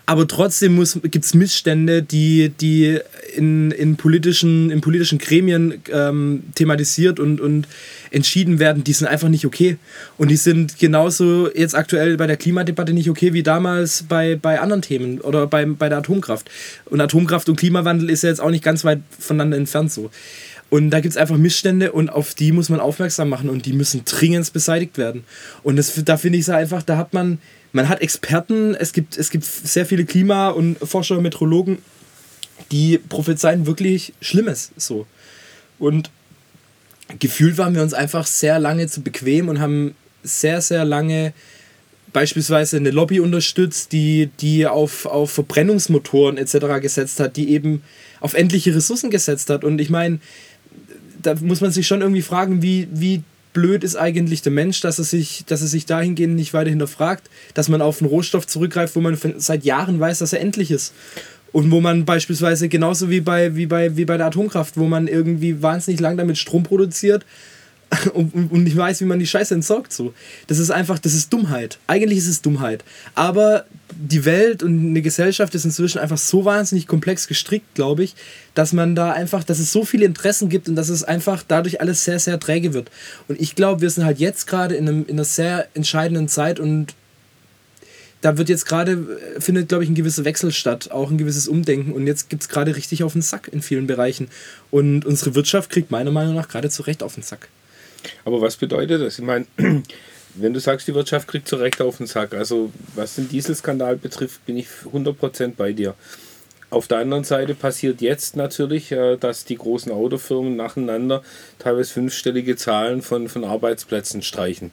Aber 0.07 0.29
trotzdem 0.29 0.77
gibt 1.05 1.25
es 1.25 1.33
Missstände, 1.33 2.03
die, 2.03 2.51
die 2.51 2.99
in, 3.35 3.71
in, 3.71 3.97
politischen, 3.97 4.71
in 4.71 4.83
politischen 4.83 5.19
Gremien 5.19 5.83
ähm, 5.91 6.43
thematisiert 6.55 7.19
und, 7.19 7.41
und 7.41 7.67
entschieden 8.11 8.59
werden, 8.59 8.85
die 8.85 8.93
sind 8.93 9.07
einfach 9.07 9.29
nicht 9.29 9.47
okay. 9.47 9.79
Und 10.19 10.31
die 10.31 10.37
sind 10.37 10.79
genauso 10.79 11.51
jetzt 11.55 11.75
aktuell 11.75 12.19
bei 12.19 12.27
der 12.27 12.37
Klimadebatte 12.37 12.93
nicht 12.93 13.09
okay 13.09 13.33
wie 13.33 13.43
damals 13.43 14.03
bei, 14.03 14.37
bei 14.37 14.61
anderen 14.61 14.83
Themen 14.83 15.21
oder 15.23 15.47
bei, 15.47 15.65
bei 15.65 15.89
der 15.89 15.99
Atomkraft. 15.99 16.51
Und 16.85 17.01
Atomkraft 17.01 17.49
und 17.49 17.57
Klimawandel 17.57 18.11
ist 18.11 18.23
ja 18.23 18.29
jetzt 18.29 18.41
auch 18.41 18.51
nicht 18.51 18.65
ganz 18.65 18.85
weit 18.85 19.01
voneinander 19.19 19.57
entfernt 19.57 19.91
so. 19.91 20.11
Und 20.75 20.91
da 20.91 20.99
gibt 20.99 21.13
es 21.13 21.17
einfach 21.17 21.37
Missstände 21.37 21.93
und 21.93 22.09
auf 22.09 22.35
die 22.35 22.51
muss 22.51 22.69
man 22.69 22.81
aufmerksam 22.81 23.29
machen 23.29 23.49
und 23.49 23.65
die 23.65 23.73
müssen 23.73 24.05
dringend 24.05 24.53
beseitigt 24.53 24.99
werden. 24.99 25.23
Und 25.63 25.77
das, 25.77 25.93
da 26.05 26.17
finde 26.17 26.37
ich 26.37 26.47
es 26.47 26.51
einfach, 26.51 26.83
da 26.83 26.97
hat 26.97 27.13
man, 27.15 27.39
man 27.71 27.89
hat 27.89 28.01
Experten, 28.01 28.75
es 28.75 28.93
gibt, 28.93 29.17
es 29.17 29.31
gibt 29.31 29.45
sehr 29.45 29.87
viele 29.87 30.05
Klima- 30.05 30.49
und 30.49 30.77
Forscher, 30.79 31.21
Metrologen, 31.21 31.79
die 32.73 32.99
prophezeien 32.99 33.67
wirklich 33.67 34.15
Schlimmes 34.21 34.73
so. 34.77 35.07
Und 35.79 36.11
gefühlt 37.21 37.57
waren 37.57 37.77
wir 37.77 37.83
uns 37.83 37.95
einfach 37.95 38.27
sehr 38.27 38.59
lange 38.59 38.89
zu 38.89 39.01
bequem 39.01 39.49
und 39.49 39.61
haben 39.61 39.95
sehr, 40.25 40.61
sehr 40.61 40.85
lange 40.85 41.35
beispielsweise 42.13 42.79
eine 42.79 42.91
Lobby 42.91 43.21
unterstützt, 43.21 43.93
die, 43.93 44.29
die 44.41 44.67
auf, 44.67 45.07
auf 45.07 45.31
Verbrennungsmotoren 45.31 46.37
etc. 46.37 46.81
gesetzt 46.81 47.21
hat, 47.21 47.37
die 47.37 47.51
eben 47.51 47.85
auf 48.21 48.35
endliche 48.35 48.75
Ressourcen 48.75 49.11
gesetzt 49.11 49.51
hat. 49.51 49.65
Und 49.65 49.81
ich 49.81 49.91
meine, 49.91 50.19
da 51.27 51.35
muss 51.41 51.61
man 51.61 51.71
sich 51.71 51.87
schon 51.87 52.01
irgendwie 52.01 52.23
fragen, 52.23 52.63
wie, 52.63 52.89
wie 52.93 53.23
blöd 53.53 53.85
ist 53.85 53.97
eigentlich 53.97 54.43
der 54.43 54.53
Mensch, 54.53 54.81
dass 54.81 54.99
er 54.99 55.05
sich, 55.05 55.45
dass 55.47 55.63
er 55.63 55.69
sich 55.69 55.87
dahingehend 55.87 56.35
nicht 56.35 56.53
weiter 56.55 56.71
hinterfragt, 56.71 57.31
dass 57.55 57.69
man 57.69 57.81
auf 57.81 58.01
einen 58.01 58.11
Rohstoff 58.11 58.47
zurückgreift, 58.47 58.97
wo 58.97 59.01
man 59.01 59.19
seit 59.39 59.65
Jahren 59.65 59.99
weiß, 59.99 60.19
dass 60.19 60.33
er 60.33 60.41
endlich 60.41 60.71
ist. 60.71 60.93
Und 61.53 61.71
wo 61.71 61.81
man 61.81 62.05
beispielsweise 62.05 62.69
genauso 62.69 63.11
wie 63.11 63.21
bei, 63.21 63.55
wie 63.55 63.67
bei, 63.67 63.97
wie 63.97 64.05
bei 64.05 64.17
der 64.17 64.27
Atomkraft, 64.27 64.77
wo 64.77 64.87
man 64.87 65.07
irgendwie 65.07 65.63
wahnsinnig 65.63 66.01
lang 66.01 66.17
damit 66.17 66.37
Strom 66.37 66.65
produziert 66.65 67.25
und, 68.15 68.35
und 68.35 68.65
nicht 68.65 68.77
weiß, 68.77 69.01
wie 69.01 69.05
man 69.05 69.19
die 69.19 69.27
Scheiße 69.27 69.55
entsorgt. 69.55 69.93
So. 69.93 70.15
Das 70.47 70.59
ist 70.59 70.71
einfach, 70.71 70.99
das 70.99 71.15
ist 71.15 71.33
Dummheit. 71.33 71.79
Eigentlich 71.87 72.19
ist 72.19 72.29
es 72.29 72.43
Dummheit. 72.43 72.85
Aber 73.15 73.67
die 73.97 74.25
Welt 74.25 74.63
und 74.63 74.91
eine 74.91 75.03
Gesellschaft 75.03 75.55
ist 75.55 75.65
inzwischen 75.65 75.99
einfach 75.99 76.19
so 76.19 76.45
wahnsinnig 76.45 76.87
komplex 76.87 77.29
gestrickt, 77.29 77.75
glaube 77.75 78.05
ich, 78.05 78.15
dass 78.55 78.73
man 78.73 78.95
da 78.95 79.13
einfach, 79.13 79.45
dass 79.45 79.59
es 79.59 79.73
so 79.73 79.85
viele 79.85 80.05
Interessen 80.05 80.49
gibt 80.49 80.69
und 80.69 80.77
dass 80.77 80.89
es 80.89 81.05
einfach 81.05 81.43
dadurch 81.47 81.81
alles 81.81 82.05
sehr, 82.05 82.19
sehr 82.19 82.41
träge 82.41 82.75
wird. 82.75 82.91
Und 83.29 83.41
ich 83.41 83.55
glaube, 83.55 83.83
wir 83.83 83.91
sind 83.91 84.05
halt 84.05 84.19
jetzt 84.19 84.47
gerade 84.47 84.75
in, 84.75 84.87
in 84.87 85.11
einer 85.11 85.25
sehr 85.25 85.69
entscheidenden 85.75 86.29
Zeit 86.29 86.61
und 86.61 86.95
da 88.25 88.39
wird 88.39 88.49
jetzt 88.49 88.65
gerade, 88.65 88.93
äh, 89.37 89.41
findet, 89.41 89.69
glaube 89.69 89.85
ich, 89.85 89.91
ein 89.91 89.95
gewisser 89.95 90.25
Wechsel 90.25 90.51
statt, 90.51 90.91
auch 90.91 91.11
ein 91.11 91.19
gewisses 91.19 91.47
Umdenken. 91.47 91.93
Und 91.93 92.07
jetzt 92.07 92.31
gibt 92.31 92.43
es 92.43 92.49
gerade 92.49 92.75
richtig 92.75 93.05
auf 93.05 93.13
den 93.13 93.21
Sack 93.21 93.49
in 93.53 93.61
vielen 93.61 93.87
Bereichen. 93.87 94.29
Und 94.71 95.05
unsere 95.05 95.35
Wirtschaft 95.35 95.69
kriegt 95.69 95.91
meiner 95.91 96.11
Meinung 96.11 96.35
nach 96.35 96.49
gerade 96.49 96.71
zu 96.71 96.83
Recht 96.83 97.03
auf 97.03 97.15
den 97.15 97.23
Sack. 97.23 97.49
Aber 98.25 98.41
was 98.41 98.57
bedeutet 98.57 99.03
das? 99.03 99.19
Ich 99.19 99.25
meine, 99.25 99.47
wenn 100.35 100.55
du 100.55 100.61
sagst, 100.61 100.89
die 100.89 100.95
Wirtschaft 100.95 101.29
kriegt 101.29 101.49
zu 101.49 101.57
Recht 101.57 101.81
auf 101.81 101.99
den 101.99 102.07
Sack, 102.07 102.35
also 102.35 102.73
was 102.95 103.17
den 103.17 103.29
Dieselskandal 103.29 103.97
betrifft, 103.97 104.45
bin 104.47 104.57
ich 104.57 104.69
100% 104.93 105.55
bei 105.57 105.73
dir. 105.73 105.95
Auf 106.71 106.89
der 106.89 106.99
anderen 106.99 107.25
Seite 107.25 107.55
passiert 107.55 108.01
jetzt 108.01 108.37
natürlich, 108.37 108.91
äh, 108.91 109.17
dass 109.17 109.45
die 109.45 109.57
großen 109.57 109.93
Autofirmen 109.93 110.57
nacheinander 110.57 111.23
teilweise 111.59 111.93
fünfstellige 111.93 112.57
Zahlen 112.57 113.03
von, 113.03 113.29
von 113.29 113.45
Arbeitsplätzen 113.45 114.23
streichen 114.23 114.73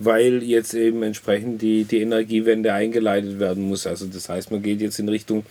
weil 0.00 0.42
jetzt 0.42 0.72
eben 0.72 1.02
entsprechend 1.02 1.60
die, 1.60 1.84
die 1.84 2.00
Energiewende 2.00 2.72
eingeleitet 2.72 3.38
werden 3.38 3.64
muss. 3.64 3.86
Also 3.86 4.06
das 4.06 4.28
heißt, 4.30 4.50
man 4.50 4.62
geht 4.62 4.80
jetzt 4.80 4.98
in 4.98 5.08
Richtung, 5.08 5.44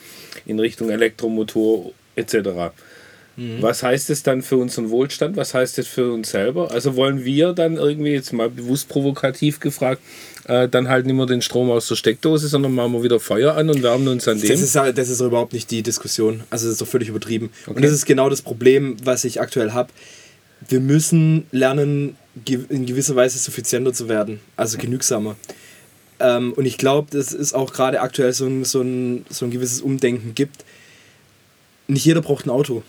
in 0.46 0.60
Richtung 0.60 0.90
Elektromotor 0.90 1.92
etc. 2.16 2.74
Mhm. 3.40 3.62
Was 3.62 3.84
heißt 3.84 4.10
es 4.10 4.22
dann 4.22 4.42
für 4.42 4.58
unseren 4.58 4.90
Wohlstand? 4.90 5.38
Was 5.38 5.54
heißt 5.54 5.80
es 5.80 5.88
für 5.88 6.12
uns 6.12 6.32
selber? 6.32 6.72
Also 6.72 6.98
wollen 6.98 7.24
wir 7.24 7.54
dann 7.54 7.78
irgendwie, 7.78 8.12
jetzt 8.12 8.34
mal 8.34 8.50
bewusst 8.50 8.90
provokativ 8.90 9.62
gefragt, 9.62 10.02
äh, 10.46 10.68
dann 10.68 10.90
halt 10.90 11.06
nicht 11.06 11.16
mehr 11.16 11.26
den 11.26 11.42
Strom 11.42 11.72
aus 11.72 11.88
der 11.88 11.96
Steckdose, 11.96 12.50
sondern 12.50 12.74
machen 12.74 12.92
wir 12.92 13.02
wieder 13.02 13.22
Feuer 13.22 13.56
an 13.56 13.70
und 13.70 13.82
wärmen 13.82 14.10
uns 14.10 14.28
an 14.28 14.42
dem? 14.42 14.50
Das 14.50 14.60
ist, 14.60 14.76
das 14.76 15.10
ist 15.10 15.22
überhaupt 15.22 15.54
nicht 15.54 15.72
die 15.72 15.82
Diskussion. 15.82 16.44
Also 16.50 16.66
das 16.66 16.74
ist 16.74 16.82
doch 16.82 16.88
völlig 16.88 17.08
übertrieben. 17.08 17.50
Okay. 17.66 17.78
Und 17.78 17.86
das 17.86 17.94
ist 17.94 18.06
genau 18.06 18.30
das 18.30 18.42
Problem, 18.42 18.98
was 19.06 19.24
ich 19.24 19.40
aktuell 19.40 19.72
habe. 19.72 19.90
Wir 20.68 20.82
müssen 20.82 21.46
lernen, 21.54 22.18
in 22.46 22.86
gewisser 22.86 23.16
Weise 23.16 23.38
suffizienter 23.38 23.94
zu 23.94 24.10
werden, 24.10 24.42
also 24.58 24.78
genügsamer. 24.78 25.38
Ähm, 26.20 26.52
und 26.52 26.66
ich 26.66 26.78
glaube, 26.78 27.08
dass 27.12 27.32
es 27.32 27.54
auch 27.54 27.72
gerade 27.72 28.02
aktuell 28.02 28.34
so 28.34 28.46
ein, 28.46 28.66
so, 28.66 28.82
ein, 28.82 29.26
so 29.30 29.46
ein 29.46 29.52
gewisses 29.52 29.80
Umdenken 29.80 30.36
gibt. 30.36 30.66
Nicht 31.88 32.06
jeder 32.06 32.22
braucht 32.22 32.46
ein 32.46 32.50
Auto. 32.50 32.84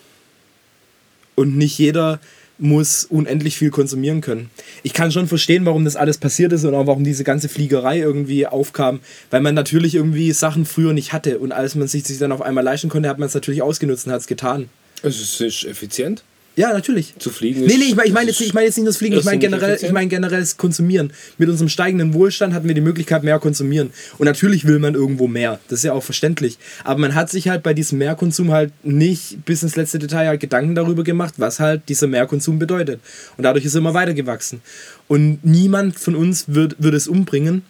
Und 1.41 1.57
nicht 1.57 1.79
jeder 1.79 2.21
muss 2.59 3.07
unendlich 3.07 3.57
viel 3.57 3.71
konsumieren 3.71 4.21
können. 4.21 4.51
Ich 4.83 4.93
kann 4.93 5.11
schon 5.11 5.27
verstehen, 5.27 5.65
warum 5.65 5.87
das 5.87 5.97
alles 5.97 6.19
passiert 6.19 6.53
ist 6.53 6.67
und 6.67 6.75
auch 6.75 6.87
warum 6.87 7.03
diese 7.03 7.25
ganze 7.25 7.49
Fliegerei 7.49 7.99
irgendwie 7.99 8.47
aufkam, 8.47 9.01
weil 9.31 9.41
man 9.41 9.55
natürlich 9.55 9.95
irgendwie 9.95 10.33
Sachen 10.33 10.67
früher 10.67 10.93
nicht 10.93 11.15
hatte 11.15 11.39
und 11.39 11.53
als 11.53 11.77
man 11.77 11.89
sich, 11.89 12.05
sich 12.05 12.19
dann 12.19 12.33
auf 12.33 12.43
einmal 12.43 12.63
leisten 12.63 12.91
konnte, 12.91 13.09
hat 13.09 13.19
man 13.19 13.27
es 13.27 13.33
natürlich 13.33 13.63
ausgenutzt 13.63 14.07
und 14.07 14.13
hat 14.13 14.21
es 14.21 14.27
getan. 14.27 14.69
Es 15.03 15.41
ist 15.41 15.65
effizient. 15.65 16.25
Ja, 16.61 16.73
natürlich. 16.73 17.15
Zu 17.19 17.31
fliegen 17.31 17.61
Nee, 17.63 17.77
nee, 17.79 17.85
ich 17.87 17.95
meine 17.97 18.09
ich 18.09 18.13
mein 18.15 18.27
jetzt, 18.27 18.39
nicht- 18.41 18.49
ich 18.49 18.55
mein 18.55 18.65
jetzt 18.65 18.77
nicht 18.77 18.89
das 18.89 18.97
Fliegen, 18.99 19.17
ich 19.19 19.25
meine 19.25 19.39
generell, 19.39 19.79
ich 19.81 19.93
mein 19.93 20.09
generell 20.09 20.41
das 20.41 20.57
Konsumieren. 20.57 21.13
Mit 21.39 21.49
unserem 21.49 21.69
steigenden 21.69 22.13
Wohlstand 22.15 22.53
hatten 22.55 22.69
wir 22.69 22.75
die 22.75 22.81
Möglichkeit, 22.81 23.23
mehr 23.25 23.39
konsumieren. 23.39 23.91
Und 24.19 24.27
natürlich 24.27 24.67
will 24.67 24.79
man 24.79 24.95
irgendwo 24.95 25.27
mehr. 25.27 25.59
Das 25.69 25.81
ist 25.81 25.85
ja 25.85 25.93
auch 25.93 26.03
verständlich. 26.03 26.59
Aber 26.85 27.01
man 27.01 27.15
hat 27.15 27.31
sich 27.31 27.49
halt 27.49 27.63
bei 27.63 27.75
diesem 27.75 27.99
Mehrkonsum 27.99 28.53
halt 28.53 28.73
nicht 28.85 29.45
bis 29.45 29.63
ins 29.63 29.77
letzte 29.77 29.99
Detail 29.99 30.29
halt 30.29 30.41
Gedanken 30.41 30.75
darüber 30.75 31.03
gemacht, 31.03 31.35
was 31.39 31.61
halt 31.61 31.89
dieser 31.89 32.07
Mehrkonsum 32.07 32.59
bedeutet. 32.59 33.01
Und 33.37 33.45
dadurch 33.45 33.65
ist 33.65 33.75
er 33.75 33.79
immer 33.79 33.95
weiter 33.95 34.15
gewachsen. 34.15 34.61
Und 35.09 35.39
niemand 35.45 35.99
von 35.99 36.15
uns 36.15 36.45
wird, 36.49 36.77
würde 36.79 36.97
es 36.97 37.09
umbringen, 37.09 37.63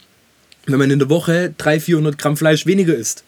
wenn 0.72 0.78
man 0.78 0.90
in 0.90 0.98
der 0.98 1.08
Woche 1.08 1.54
300, 1.56 1.82
400 1.82 2.18
Gramm 2.18 2.36
Fleisch 2.36 2.66
weniger 2.66 2.94
isst. 2.94 3.24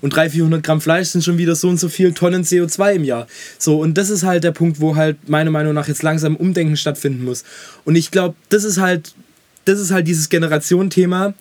Und 0.00 0.14
300, 0.14 0.32
400 0.32 0.62
Gramm 0.62 0.80
Fleisch 0.80 1.08
sind 1.08 1.22
schon 1.22 1.38
wieder 1.38 1.54
so 1.54 1.68
und 1.68 1.78
so 1.78 1.88
viel 1.88 2.12
Tonnen 2.12 2.44
CO2 2.44 2.94
im 2.94 3.04
Jahr. 3.04 3.26
So, 3.58 3.78
und 3.80 3.96
das 3.96 4.10
ist 4.10 4.22
halt 4.22 4.44
der 4.44 4.52
Punkt, 4.52 4.80
wo 4.80 4.96
halt 4.96 5.28
meiner 5.28 5.50
Meinung 5.50 5.74
nach 5.74 5.88
jetzt 5.88 6.02
langsam 6.02 6.36
Umdenken 6.36 6.76
stattfinden 6.76 7.24
muss. 7.24 7.44
Und 7.84 7.96
ich 7.96 8.10
glaube, 8.10 8.34
das 8.48 8.64
ist 8.64 8.78
halt, 8.80 9.14
das 9.64 9.80
ist 9.80 9.90
halt 9.90 10.06
dieses 10.06 10.28
Generationenthema. 10.28 11.34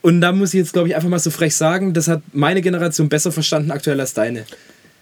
Und 0.00 0.20
da 0.20 0.32
muss 0.32 0.54
ich 0.54 0.58
jetzt, 0.58 0.72
glaube 0.72 0.88
ich, 0.88 0.96
einfach 0.96 1.08
mal 1.08 1.18
so 1.18 1.30
frech 1.30 1.56
sagen, 1.56 1.92
das 1.92 2.08
hat 2.08 2.22
meine 2.32 2.62
Generation 2.62 3.08
besser 3.08 3.32
verstanden 3.32 3.70
aktuell 3.70 4.00
als 4.00 4.14
deine. 4.14 4.44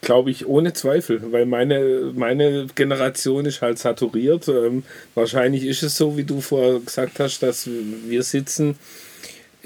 Glaube 0.00 0.30
ich, 0.30 0.46
ohne 0.46 0.72
Zweifel, 0.72 1.20
weil 1.32 1.46
meine, 1.46 2.12
meine 2.14 2.66
Generation 2.74 3.44
ist 3.44 3.60
halt 3.60 3.78
saturiert. 3.78 4.48
Ähm, 4.48 4.84
wahrscheinlich 5.14 5.64
ist 5.64 5.82
es 5.82 5.96
so, 5.96 6.16
wie 6.16 6.24
du 6.24 6.40
vorher 6.40 6.80
gesagt 6.80 7.18
hast, 7.18 7.40
dass 7.40 7.68
wir 8.08 8.22
sitzen 8.22 8.76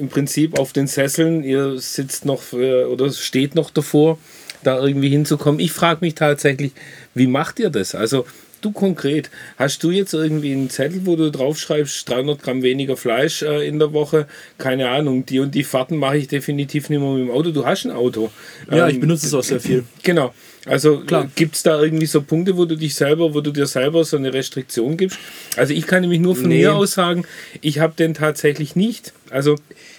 im 0.01 0.09
Prinzip 0.09 0.59
auf 0.59 0.73
den 0.73 0.87
Sesseln, 0.87 1.45
ihr 1.45 1.79
sitzt 1.79 2.25
noch 2.25 2.43
für, 2.43 2.91
oder 2.91 3.13
steht 3.13 3.55
noch 3.55 3.71
davor, 3.71 4.19
da 4.65 4.79
irgendwie 4.79 5.09
hinzukommen. 5.09 5.61
Ich 5.61 5.73
frage 5.73 5.99
mich 6.03 6.15
tatsächlich, 6.15 6.73
wie 7.15 7.27
macht 7.27 7.61
ihr 7.61 7.71
das? 7.71 7.95
Also 7.95 8.27
du 8.61 8.73
konkret, 8.73 9.31
hast 9.57 9.83
du 9.83 9.91
jetzt 9.91 10.13
irgendwie 10.15 10.53
einen 10.53 10.71
Zettel, 10.71 11.03
wo 11.05 11.17
du 11.17 11.31
draufschreibst, 11.31 12.09
300 12.09 12.43
Gramm 12.43 12.63
weniger 12.63 12.97
Fleisch 12.97 13.43
äh, 13.43 13.67
in 13.67 13.79
der 13.79 13.93
Woche? 13.93 14.27
Keine 14.59 14.89
Ahnung, 14.91 15.27
die 15.27 15.41
und 15.41 15.55
die 15.55 15.65
Fahrten 15.65 15.97
mache 15.97 16.17
ich 16.19 16.29
definitiv 16.29 16.89
nicht 16.91 17.01
mehr 17.01 17.11
mit 17.11 17.23
dem 17.29 17.31
Auto. 17.31 17.51
Du 17.51 17.65
hast 17.67 17.85
ein 17.85 17.91
Auto. 17.91 18.31
Ja, 18.71 18.87
Ähm, 18.89 18.95
ich 18.95 19.01
benutze 19.01 19.27
es 19.27 19.35
auch 19.35 19.43
sehr 19.43 19.61
viel. 19.61 19.85
Genau. 20.03 20.33
Also 20.67 20.99
Klar. 21.01 21.31
gibt 21.37 21.57
es 21.57 21.63
da 21.63 21.81
irgendwie 21.83 22.05
so 22.05 22.21
Punkte, 22.21 22.55
wo 22.57 22.67
du 22.67 22.77
dich 22.77 22.95
selber, 22.95 23.33
wo 23.33 23.41
du 23.41 23.51
dir 23.51 23.67
selber 23.67 24.05
so 24.05 24.19
eine 24.19 24.35
Restriktion 24.35 24.99
gibst? 24.99 25.19
Also 25.57 25.73
ich 25.73 25.87
kann 25.87 26.03
nämlich 26.03 26.21
nur 26.21 26.37
von 26.37 26.49
Nee. 26.49 26.59
mir 26.59 26.75
aus 26.75 26.93
sagen, 26.93 27.25
ich 27.63 27.79
habe 27.79 27.95
den 27.97 28.13
tatsächlich 28.13 28.77
nicht. 28.77 29.15
Also, 29.31 29.57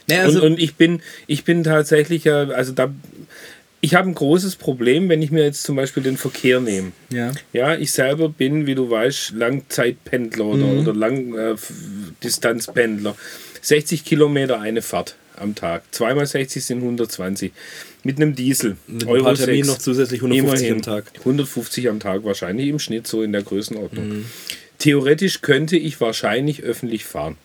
Naja, 0.07 0.21
also- 0.23 0.39
und, 0.43 0.53
und 0.53 0.59
ich 0.59 0.75
bin, 0.75 1.01
ich 1.25 1.45
bin 1.45 1.63
tatsächlich, 1.63 2.25
ja, 2.25 2.49
also 2.49 2.73
da, 2.73 2.93
ich 3.81 3.95
habe 3.95 4.07
ein 4.09 4.13
großes 4.15 4.55
Problem, 4.57 5.09
wenn 5.09 5.21
ich 5.21 5.31
mir 5.31 5.43
jetzt 5.43 5.63
zum 5.63 5.75
Beispiel 5.75 6.03
den 6.03 6.17
Verkehr 6.17 6.59
nehme. 6.59 6.91
Ja. 7.11 7.31
Ja, 7.51 7.75
ich 7.75 7.91
selber 7.91 8.29
bin, 8.29 8.67
wie 8.67 8.75
du 8.75 8.89
weißt, 8.89 9.33
Langzeitpendler 9.35 10.45
oder, 10.45 10.65
Mhm. 10.67 10.79
oder 10.79 10.93
Langdistanzpendler. 10.93 13.15
60 13.61 14.05
Kilometer 14.05 14.59
eine 14.59 14.81
Fahrt 14.81 15.15
am 15.35 15.55
Tag. 15.55 15.83
Zweimal 15.91 16.25
60 16.25 16.63
sind 16.63 16.81
120. 16.81 17.51
Mit 18.03 18.17
einem 18.17 18.35
Diesel. 18.35 18.77
Mit 18.87 19.07
ein 19.07 19.23
paar 19.23 19.35
Terminen 19.35 19.65
6. 19.65 19.67
noch 19.67 19.77
zusätzlich 19.77 20.21
150 20.21 20.67
Immerhin. 20.67 20.73
am 20.75 20.81
Tag. 20.81 21.11
150 21.19 21.89
am 21.89 21.99
Tag 21.99 22.23
wahrscheinlich 22.23 22.67
im 22.67 22.79
Schnitt 22.79 23.07
so 23.07 23.21
in 23.23 23.31
der 23.31 23.43
Größenordnung. 23.43 24.09
Mhm. 24.09 24.25
Theoretisch 24.79 25.41
könnte 25.41 25.77
ich 25.77 26.01
wahrscheinlich 26.01 26.63
öffentlich 26.63 27.05
fahren. 27.05 27.37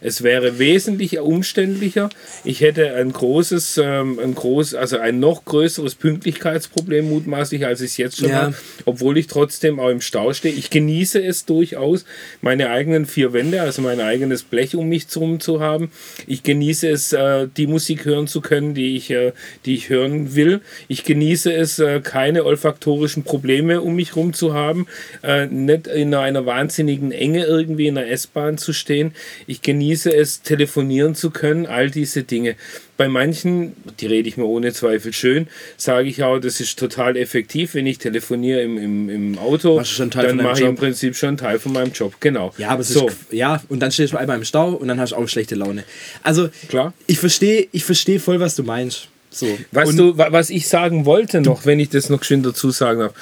Es 0.00 0.22
wäre 0.22 0.58
wesentlich 0.58 1.18
umständlicher. 1.18 2.08
Ich 2.44 2.60
hätte 2.60 2.94
ein 2.94 3.12
großes, 3.12 3.80
ähm, 3.82 4.18
ein 4.18 4.34
groß, 4.34 4.74
also 4.74 4.98
ein 4.98 5.18
noch 5.20 5.44
größeres 5.44 5.94
Pünktlichkeitsproblem 5.96 7.08
mutmaßlich, 7.08 7.66
als 7.66 7.80
ich 7.80 7.92
es 7.92 7.96
jetzt 7.96 8.18
schon 8.18 8.28
Ja. 8.30 8.42
habe, 8.42 8.54
obwohl 8.84 9.18
ich 9.18 9.26
trotzdem 9.26 9.80
auch 9.80 9.88
im 9.88 10.00
Stau 10.00 10.32
stehe. 10.32 10.54
Ich 10.54 10.70
genieße 10.70 11.22
es 11.24 11.44
durchaus, 11.44 12.04
meine 12.40 12.70
eigenen 12.70 13.06
vier 13.06 13.32
Wände, 13.32 13.60
also 13.62 13.82
mein 13.82 14.00
eigenes 14.00 14.42
Blech 14.42 14.76
um 14.76 14.88
mich 14.88 15.06
herum 15.12 15.40
zu 15.40 15.60
haben. 15.60 15.90
Ich 16.26 16.42
genieße 16.42 16.88
es, 16.88 17.12
äh, 17.12 17.48
die 17.56 17.66
Musik 17.66 18.04
hören 18.04 18.26
zu 18.28 18.40
können, 18.40 18.74
die 18.74 18.96
ich, 18.96 19.10
äh, 19.10 19.32
die 19.64 19.74
ich 19.74 19.88
hören 19.88 20.34
will. 20.34 20.60
Ich 20.86 21.04
genieße 21.04 21.52
es, 21.52 21.78
äh, 21.78 22.00
keine 22.00 22.44
olfaktorischen 22.44 23.24
Probleme 23.24 23.80
um 23.80 23.96
mich 23.96 24.10
herum 24.14 24.32
zu 24.32 24.54
haben, 24.54 24.86
äh, 25.22 25.46
nicht 25.46 25.86
in 25.86 26.14
einer 26.14 26.46
wahnsinnigen 26.46 27.10
Enge 27.12 27.44
irgendwie 27.44 27.86
in 27.86 27.94
der 27.96 28.10
S-Bahn 28.10 28.58
zu 28.58 28.72
stehen. 28.72 29.12
Ich 29.46 29.62
genieße 29.62 29.87
es, 29.92 30.42
telefonieren 30.42 31.14
zu 31.14 31.30
können, 31.30 31.66
all 31.66 31.90
diese 31.90 32.22
Dinge. 32.22 32.56
Bei 32.96 33.08
manchen, 33.08 33.74
die 34.00 34.06
rede 34.06 34.28
ich 34.28 34.36
mir 34.36 34.44
ohne 34.44 34.72
Zweifel 34.72 35.12
schön, 35.12 35.46
sage 35.76 36.08
ich 36.08 36.22
auch, 36.22 36.38
das 36.38 36.60
ist 36.60 36.78
total 36.78 37.16
effektiv, 37.16 37.74
wenn 37.74 37.86
ich 37.86 37.98
telefoniere 37.98 38.62
im, 38.62 38.76
im, 38.76 39.08
im 39.08 39.38
Auto, 39.38 39.80
dann 40.12 40.36
mache 40.38 40.60
ich 40.62 40.66
im. 40.66 40.74
Prinzip 40.76 41.14
schon 41.16 41.28
einen 41.30 41.36
Teil 41.38 41.58
von 41.58 41.72
meinem 41.72 41.92
Job, 41.92 42.14
genau. 42.20 42.52
Ja, 42.58 42.70
aber 42.70 42.82
so, 42.82 43.08
ist, 43.08 43.16
ja, 43.30 43.62
und 43.68 43.80
dann 43.80 43.92
stehst 43.92 44.12
du 44.12 44.16
einmal 44.16 44.36
im 44.38 44.44
Stau 44.44 44.70
und 44.72 44.88
dann 44.88 44.98
hast 44.98 45.12
du 45.12 45.16
auch 45.16 45.28
schlechte 45.28 45.54
Laune. 45.54 45.84
Also, 46.22 46.48
Klar. 46.68 46.92
ich 47.06 47.18
verstehe 47.18 47.68
ich 47.72 47.84
versteh 47.84 48.18
voll, 48.18 48.40
was 48.40 48.56
du 48.56 48.62
meinst. 48.64 49.08
So. 49.30 49.58
Was, 49.72 49.90
und, 49.90 49.96
du, 49.96 50.18
wa- 50.18 50.32
was 50.32 50.50
ich 50.50 50.68
sagen 50.68 51.04
wollte 51.04 51.40
noch, 51.40 51.66
wenn 51.66 51.78
ich 51.78 51.90
das 51.90 52.08
noch 52.08 52.24
schön 52.24 52.42
dazu 52.42 52.70
sagen 52.70 53.00
darf, 53.00 53.12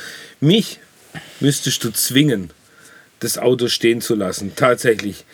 mich 0.41 0.79
müsstest 1.41 1.83
du 1.85 1.91
zwingen, 1.91 2.51
das 3.21 3.39
Auto 3.39 3.69
stehen 3.69 4.01
zu 4.01 4.15
lassen, 4.15 4.53
tatsächlich. 4.57 5.25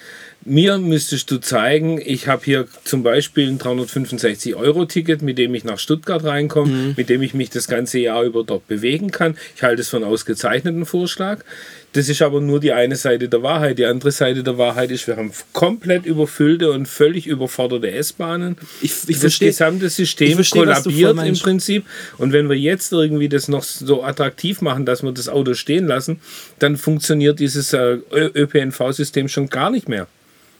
Mir 0.44 0.78
müsstest 0.78 1.30
du 1.30 1.38
zeigen, 1.38 2.00
ich 2.04 2.26
habe 2.26 2.44
hier 2.44 2.66
zum 2.84 3.02
Beispiel 3.04 3.48
ein 3.48 3.58
365-Euro-Ticket, 3.58 5.22
mit 5.22 5.38
dem 5.38 5.54
ich 5.54 5.62
nach 5.64 5.78
Stuttgart 5.78 6.24
reinkomme, 6.24 6.72
Mhm. 6.72 6.94
mit 6.96 7.08
dem 7.08 7.22
ich 7.22 7.32
mich 7.34 7.50
das 7.50 7.68
ganze 7.68 8.00
Jahr 8.00 8.22
über 8.24 8.42
dort 8.42 8.66
bewegen 8.66 9.10
kann. 9.10 9.36
Ich 9.56 9.62
halte 9.62 9.82
es 9.82 9.88
für 9.88 9.96
einen 9.98 10.04
ausgezeichneten 10.06 10.84
Vorschlag. 10.84 11.44
Das 11.92 12.08
ist 12.08 12.22
aber 12.22 12.40
nur 12.40 12.58
die 12.58 12.72
eine 12.72 12.96
Seite 12.96 13.28
der 13.28 13.42
Wahrheit. 13.42 13.78
Die 13.78 13.84
andere 13.84 14.10
Seite 14.12 14.42
der 14.42 14.56
Wahrheit 14.58 14.90
ist, 14.90 15.06
wir 15.06 15.16
haben 15.16 15.30
komplett 15.52 16.06
überfüllte 16.06 16.72
und 16.72 16.86
völlig 16.88 17.26
überforderte 17.26 17.90
S-Bahnen. 17.90 18.56
Ich- 18.80 18.92
ich 19.06 19.20
das 19.20 19.34
versteh- 19.34 19.46
gesamte 19.46 19.90
System 19.90 20.32
versteh, 20.34 20.66
was 20.66 20.82
du 20.84 20.90
voll 20.90 21.00
kollabiert 21.02 21.36
im. 21.36 21.38
Prinzip. 21.42 21.84
Und 22.18 22.32
wenn 22.32 22.48
wir 22.48 22.56
jetzt 22.58 22.92
irgendwie 22.92 23.28
das 23.28 23.46
noch 23.48 23.62
so 23.62 24.02
attraktiv 24.02 24.60
machen, 24.62 24.86
dass 24.86 25.02
wir 25.02 25.12
das 25.12 25.28
Auto 25.28 25.52
stehen 25.54 25.86
lassen, 25.86 26.18
dann 26.58 26.76
funktioniert 26.78 27.38
dieses 27.40 27.72
äh, 27.74 27.98
ÖPNV-System 28.12 29.28
schon 29.28 29.48
gar 29.48 29.70
nicht 29.70 29.88
mehr. 29.88 30.06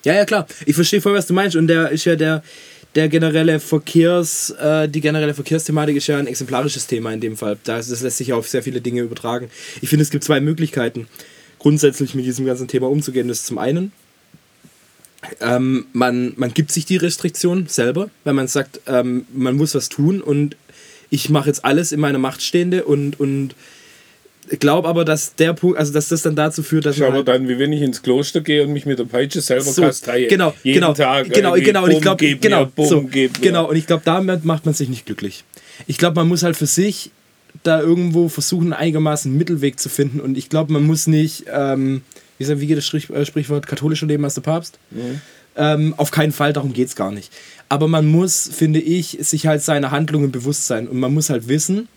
Ja, 0.05 0.15
ja, 0.15 0.25
klar. 0.25 0.47
Ich 0.67 0.75
verstehe 0.75 1.01
voll, 1.01 1.15
was 1.15 1.27
du 1.27 1.35
meinst. 1.35 1.57
Und 1.57 1.69
der 1.69 1.91
ist 1.91 2.05
ja 2.05 2.17
der, 2.17 2.43
der 2.95 3.09
generelle 3.09 3.61
Verkehrs, 3.61 4.51
äh, 4.51 4.89
die 4.89 5.01
generelle 5.01 5.35
Verkehrsthematik 5.35 5.97
ist 5.97 6.07
ja 6.09 6.19
ein 6.19 6.27
exemplarisches 6.27 6.87
Thema 6.87 7.13
in 7.13 7.21
dem 7.21 7.37
Fall. 7.37 7.59
Das, 7.65 7.89
das 7.89 8.03
lässt 8.03 8.19
sich 8.19 8.33
auf 8.33 8.49
sehr 8.49 8.63
viele 8.63 8.81
Dinge 8.81 9.03
übertragen. 9.03 9.51
Ich 9.81 9.89
finde, 9.89 10.03
es 10.03 10.11
gibt 10.11 10.25
zwei 10.25 10.41
Möglichkeiten, 10.41 11.07
grundsätzlich 11.59 12.15
mit 12.15 12.25
diesem 12.25 12.45
ganzen 12.45 12.69
Thema 12.69 12.89
umzugehen. 12.91 13.29
Das 13.29 13.39
ist 13.41 13.47
zum 13.47 13.59
einen, 13.59 13.93
ähm, 15.41 15.87
man, 15.93 16.33
man 16.37 16.53
gibt 16.53 16.73
sich 16.73 16.85
die 16.85 16.97
Restriktion 16.97 17.67
selber, 17.69 18.11
weil 18.25 18.35
man 18.35 18.49
sagt, 18.49 18.81
ähm, 18.87 19.27
man 19.33 19.57
muss 19.57 19.75
was 19.75 19.89
tun 19.89 20.21
und 20.21 20.57
ich 21.11 21.29
mache 21.29 21.49
jetzt 21.49 21.65
alles 21.65 21.93
in 21.93 22.01
meiner 22.01 22.19
Macht 22.19 22.43
Stehende 22.43 22.85
und, 22.85 23.21
und 23.21 23.55
glaube 24.59 24.89
aber, 24.89 25.05
dass 25.05 25.35
der 25.35 25.53
Punkt, 25.55 25.79
also 25.79 25.93
dass 25.93 26.09
das 26.09 26.23
dann 26.23 26.35
dazu 26.37 26.63
führt, 26.63 26.85
dass 26.87 26.97
Schau 26.97 27.05
man 27.05 27.09
aber 27.21 27.33
halt- 27.33 27.43
dann, 27.43 27.49
wie 27.49 27.59
wenn 27.59 27.73
ich 27.73 27.81
ins 27.83 28.03
Kloster 28.03 28.41
gehe 28.41 28.65
und 28.65 28.73
mich 28.73 28.87
mit 28.87 28.99
der 28.99 29.05
Peitsche 29.05 29.41
selber 29.41 29.65
so, 29.65 29.83
kastreie. 29.83 30.27
genau, 30.27 30.53
Jeden 30.63 30.81
genau, 30.81 30.93
Tag. 30.95 31.31
genau, 31.33 31.53
genau, 31.55 31.85
und 31.85 31.91
ich 31.93 32.01
glaube, 32.01 32.37
genau, 32.37 32.69
mir, 32.77 32.87
so, 32.87 33.09
genau, 33.41 33.69
und 33.71 33.77
ich 33.77 33.87
glaube, 33.87 34.03
damit 34.05 34.45
macht 34.45 34.65
man 34.67 34.75
sich 34.75 34.89
nicht 34.89 35.07
glücklich. 35.07 35.45
Ich 35.87 35.97
glaube, 35.99 36.17
man 36.17 36.29
muss 36.29 36.43
halt 36.43 36.57
für 36.57 36.67
sich 36.67 37.11
da 37.63 37.81
irgendwo 37.81 38.29
versuchen, 38.29 38.73
einigermaßen 38.73 39.31
einen 39.31 39.39
Mittelweg 39.39 39.79
zu 39.79 39.89
finden. 39.89 40.21
Und 40.21 40.37
ich 40.39 40.49
glaube, 40.49 40.73
man 40.73 40.85
muss 40.85 41.07
nicht, 41.07 41.45
ähm, 41.53 42.03
wie, 42.39 42.45
sagt- 42.45 42.61
wie 42.61 42.67
geht 42.67 42.79
das 42.79 42.87
Sprich, 42.87 43.11
äh, 43.11 43.25
Sprichwort, 43.27 43.67
katholischer 43.67 44.07
Leben 44.07 44.25
als 44.25 44.35
der 44.35 44.41
Papst? 44.43 44.79
Mhm. 44.91 45.21
Ähm, 45.55 45.95
auf 45.99 46.11
keinen 46.11 46.33
Fall, 46.33 46.53
darum 46.53 46.73
geht 46.73 46.89
es 46.89 46.97
gar 46.97 47.13
nicht. 47.13 47.31
Aber 47.69 47.87
man 47.89 48.07
muss, 48.07 48.51
finde 48.53 48.81
ich, 48.81 49.19
sich 49.21 49.47
halt 49.47 49.63
seiner 49.63 49.91
Handlungen 49.91 50.33
bewusst 50.33 50.67
sein. 50.67 50.89
Und 50.89 50.99
man 50.99 51.13
muss 51.13 51.29
halt 51.31 51.47
wissen, 51.49 51.89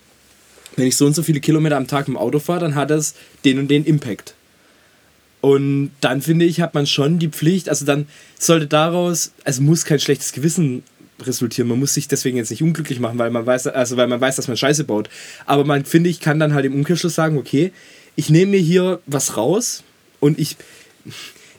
wenn 0.76 0.88
ich 0.88 0.98
so 0.98 1.06
und 1.06 1.16
so 1.16 1.24
viele 1.24 1.40
Kilometer 1.40 1.78
am 1.78 1.88
Tag 1.88 2.08
im 2.08 2.18
Auto 2.18 2.40
fahre, 2.40 2.62
dann 2.62 2.76
hat 2.76 2.90
das 2.90 3.16
den 3.44 3.60
und 3.60 3.70
den 3.70 3.86
Impact. 3.86 4.36
Und 5.42 5.92
dann 6.02 6.22
finde 6.22 6.46
ich, 6.46 6.60
hat 6.60 6.74
man 6.74 6.88
schon 6.88 7.20
die 7.20 7.28
Pflicht, 7.28 7.70
also 7.70 7.86
dann 7.86 8.08
sollte 8.40 8.68
daraus, 8.68 9.32
also 9.44 9.62
muss 9.62 9.86
kein 9.86 10.00
schlechtes 10.00 10.34
Gewissen 10.34 10.84
resultieren. 11.22 11.68
Man 11.68 11.80
muss 11.80 11.94
sich 11.94 12.08
deswegen 12.08 12.38
jetzt 12.38 12.50
nicht 12.50 12.64
unglücklich 12.64 13.00
machen, 13.00 13.18
weil 13.20 13.30
man 13.30 13.46
weiß, 13.46 13.68
also 13.68 13.96
weil 13.96 14.08
man 14.08 14.20
weiß, 14.20 14.36
dass 14.36 14.48
man 14.48 14.58
Scheiße 14.58 14.84
baut. 14.84 15.10
Aber 15.46 15.64
man 15.64 15.86
finde 15.86 16.10
ich 16.10 16.20
kann 16.20 16.40
dann 16.40 16.54
halt 16.54 16.66
im 16.66 16.74
Umkehrschluss 16.74 17.16
sagen, 17.16 17.38
okay, 17.38 17.72
ich 18.16 18.30
nehme 18.30 18.52
mir 18.52 18.60
hier 18.60 19.00
was 19.06 19.38
raus 19.38 19.84
und 20.20 20.40
ich 20.40 20.58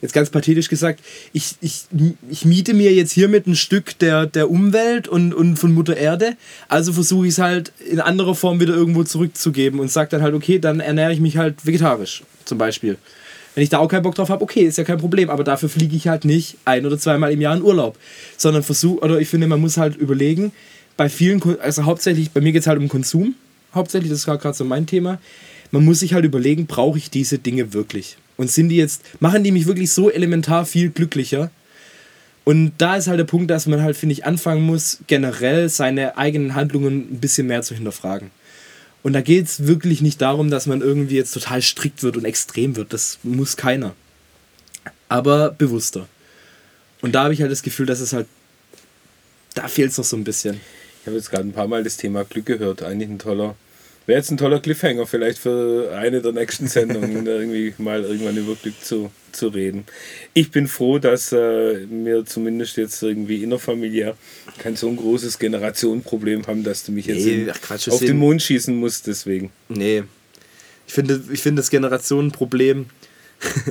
jetzt 0.03 0.13
ganz 0.13 0.31
pathetisch 0.31 0.69
gesagt, 0.69 1.01
ich, 1.33 1.57
ich, 1.61 1.85
ich 2.31 2.45
miete 2.45 2.75
mir 2.75 2.93
jetzt 2.93 3.13
hiermit 3.13 3.47
ein 3.47 3.57
Stück 3.57 3.99
der, 3.99 4.27
der 4.27 4.51
Umwelt 4.51 5.09
und, 5.09 5.33
und 5.33 5.57
von 5.57 5.73
Mutter 5.73 5.97
Erde. 5.97 6.37
Also 6.69 6.93
versuche 6.93 7.27
ich 7.27 7.33
es 7.33 7.39
halt 7.39 7.73
in 7.91 8.01
anderer 8.01 8.35
Form 8.35 8.61
wieder 8.61 8.75
irgendwo 8.75 9.05
zurückzugeben 9.05 9.81
und 9.81 9.91
sage 9.91 10.11
dann 10.11 10.23
halt, 10.23 10.35
okay, 10.35 10.59
dann 10.59 10.81
ernähre 10.81 11.13
ich 11.13 11.21
mich 11.21 11.37
halt 11.37 11.67
vegetarisch 11.67 12.23
zum 12.45 12.59
Beispiel. 12.59 12.97
Wenn 13.55 13.63
ich 13.63 13.71
da 13.71 13.79
auch 13.79 13.89
keinen 13.89 14.03
Bock 14.03 14.15
drauf 14.15 14.29
habe, 14.29 14.45
okay, 14.45 14.63
ist 14.63 14.77
ja 14.77 14.85
kein 14.85 14.99
Problem, 14.99 15.31
aber 15.31 15.43
dafür 15.43 15.71
fliege 15.71 15.97
ich 15.97 16.09
halt 16.09 16.27
nicht 16.27 16.59
ein 16.67 16.85
oder 16.85 16.99
zweimal 16.99 17.33
im 17.33 17.41
Jahr 17.41 17.57
in 17.57 17.63
Urlaub, 17.63 17.99
sondern 18.37 18.63
versuche, 18.63 19.03
oder 19.03 19.19
ich 19.19 19.29
finde, 19.29 19.47
man 19.47 19.61
muss 19.61 19.79
halt 19.79 19.97
überlegen, 19.97 20.53
bei 20.99 21.09
vielen, 21.09 21.43
also 21.61 21.85
hauptsächlich, 21.85 22.33
bei 22.33 22.43
mir 22.43 22.53
geht 22.53 22.63
es 22.63 22.67
halt 22.67 22.79
um 22.79 22.89
Konsum, 22.89 23.35
hauptsächlich, 23.75 24.11
das 24.11 24.21
ist 24.21 24.27
gerade 24.27 24.53
so 24.53 24.65
mein 24.65 24.87
Thema, 24.87 25.19
man 25.71 25.85
muss 25.87 26.01
sich 26.01 26.13
halt 26.13 26.27
überlegen, 26.27 26.67
brauche 26.67 26.99
ich 26.99 27.11
diese 27.11 27.39
Dinge 27.39 27.73
wirklich? 27.73 28.19
Und 28.37 28.51
sind 28.51 28.69
die 28.69 28.77
jetzt, 28.77 29.03
machen 29.21 29.45
die 29.45 29.53
mich 29.53 29.67
wirklich 29.67 29.93
so 29.93 30.11
elementar 30.11 30.67
viel 30.67 30.91
glücklicher? 30.91 31.51
Und 32.45 32.73
da 32.79 32.97
ist 32.97 33.09
halt 33.09 33.19
der 33.19 33.25
Punkt, 33.25 33.51
dass 33.51 33.67
man 33.67 33.83
halt, 33.83 33.97
finde 33.97 34.13
ich, 34.13 34.25
anfangen 34.25 34.63
muss, 34.63 34.99
generell 35.07 35.69
seine 35.69 36.17
eigenen 36.17 36.55
Handlungen 36.55 37.13
ein 37.13 37.21
bisschen 37.21 37.49
mehr 37.49 37.63
zu 37.63 37.75
hinterfragen. 37.75 38.31
Und 39.03 39.15
da 39.15 39.21
geht 39.21 39.47
es 39.47 39.67
wirklich 39.67 40.01
nicht 40.01 40.21
darum, 40.21 40.51
dass 40.51 40.67
man 40.67 40.81
irgendwie 40.81 41.17
jetzt 41.17 41.33
total 41.33 41.63
strikt 41.63 42.03
wird 42.03 42.17
und 42.17 42.25
extrem 42.25 42.77
wird. 42.77 42.93
Das 42.93 43.19
muss 43.23 43.57
keiner. 43.57 43.95
Aber 45.09 45.51
bewusster. 45.51 46.07
Und 47.03 47.15
da 47.15 47.25
habe 47.25 47.35
ich 47.35 47.41
halt 47.41 47.53
das 47.53 47.63
Gefühl, 47.63 47.87
dass 47.87 48.01
es 48.01 48.13
halt, 48.13 48.27
da 49.55 49.69
fehlt 49.69 49.91
es 49.91 49.99
noch 49.99 50.05
so 50.05 50.17
ein 50.17 50.25
bisschen. 50.25 50.61
Ich 51.01 51.07
habe 51.07 51.17
jetzt 51.17 51.31
gerade 51.31 51.49
ein 51.49 51.53
paar 51.53 51.69
Mal 51.69 51.85
das 51.85 51.97
Thema 51.97 52.25
Glück 52.25 52.47
gehört. 52.47 52.83
Eigentlich 52.83 53.09
ein 53.09 53.19
toller, 53.19 53.55
Wäre 54.07 54.19
jetzt 54.19 54.31
ein 54.31 54.37
toller 54.37 54.61
Cliffhanger 54.61 55.07
vielleicht 55.07 55.39
für 55.39 55.93
eine 55.97 56.23
der 56.23 56.33
nächsten 56.33 56.69
Sendungen, 56.69 57.27
irgendwie 57.27 57.75
mal 57.79 58.05
irgendwann 58.05 58.37
über 58.37 58.55
Glück 58.55 58.81
zu, 58.81 59.11
zu 59.33 59.49
reden. 59.49 59.85
Ich 60.33 60.53
bin 60.53 60.69
froh, 60.69 60.99
dass 60.99 61.33
äh, 61.33 61.87
wir 61.91 62.25
zumindest 62.25 62.77
jetzt 62.77 63.03
irgendwie 63.03 63.43
innerfamiliär 63.43 64.17
kein 64.59 64.77
so 64.77 64.89
ein 64.89 64.97
großes 64.97 65.41
Generationenproblem 65.41 66.47
haben, 66.47 66.63
dass 66.63 66.85
du 66.85 66.93
mich 66.93 67.07
jetzt 67.07 67.25
nee, 67.25 67.43
in, 67.43 67.51
ach, 67.51 67.61
Quatsch, 67.61 67.89
auf 67.89 67.99
den 67.99 68.17
Mond 68.17 68.43
schießen 68.43 68.75
musst, 68.75 69.09
deswegen. 69.09 69.51
Nee. 69.69 70.05
Ich 70.87 70.95
finde, 70.95 71.21
ich 71.33 71.43
finde 71.43 71.61
das 71.61 71.71
Generationenproblem 71.71 72.87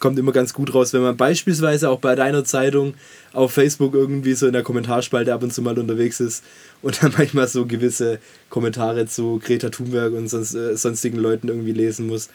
kommt 0.00 0.18
immer 0.18 0.32
ganz 0.32 0.52
gut 0.54 0.74
raus, 0.74 0.92
wenn 0.92 1.02
man 1.02 1.16
beispielsweise 1.16 1.90
auch 1.90 2.00
bei 2.00 2.14
deiner 2.14 2.44
Zeitung 2.44 2.94
auf 3.32 3.52
Facebook 3.52 3.94
irgendwie 3.94 4.32
so 4.32 4.46
in 4.46 4.52
der 4.52 4.62
Kommentarspalte 4.62 5.32
ab 5.32 5.42
und 5.42 5.52
zu 5.52 5.62
mal 5.62 5.78
unterwegs 5.78 6.18
ist 6.18 6.42
und 6.82 7.02
dann 7.02 7.14
manchmal 7.18 7.46
so 7.46 7.66
gewisse 7.66 8.18
Kommentare 8.48 9.06
zu 9.06 9.38
Greta 9.38 9.68
Thunberg 9.68 10.14
und 10.14 10.28
sonst, 10.28 10.54
äh, 10.54 10.76
sonstigen 10.76 11.18
Leuten 11.18 11.48
irgendwie 11.48 11.72
lesen 11.72 12.06
muss. 12.06 12.30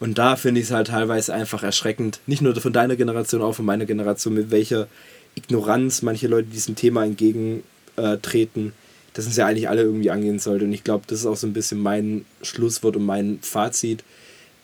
Und 0.00 0.18
da 0.18 0.36
finde 0.36 0.60
ich 0.60 0.66
es 0.66 0.72
halt 0.72 0.88
teilweise 0.88 1.32
einfach 1.32 1.62
erschreckend, 1.62 2.20
nicht 2.26 2.42
nur 2.42 2.54
von 2.56 2.72
deiner 2.72 2.96
Generation, 2.96 3.42
auch 3.42 3.54
von 3.54 3.64
meiner 3.64 3.86
Generation, 3.86 4.34
mit 4.34 4.50
welcher 4.50 4.88
Ignoranz 5.36 6.02
manche 6.02 6.28
Leute 6.28 6.48
diesem 6.48 6.74
Thema 6.74 7.04
entgegentreten, 7.04 8.72
dass 9.14 9.26
es 9.26 9.36
ja 9.36 9.46
eigentlich 9.46 9.68
alle 9.68 9.82
irgendwie 9.82 10.10
angehen 10.10 10.38
sollte. 10.38 10.64
Und 10.64 10.72
ich 10.72 10.84
glaube, 10.84 11.04
das 11.06 11.20
ist 11.20 11.26
auch 11.26 11.36
so 11.36 11.46
ein 11.46 11.54
bisschen 11.54 11.80
mein 11.80 12.26
Schlusswort 12.42 12.96
und 12.96 13.06
mein 13.06 13.38
Fazit, 13.40 14.04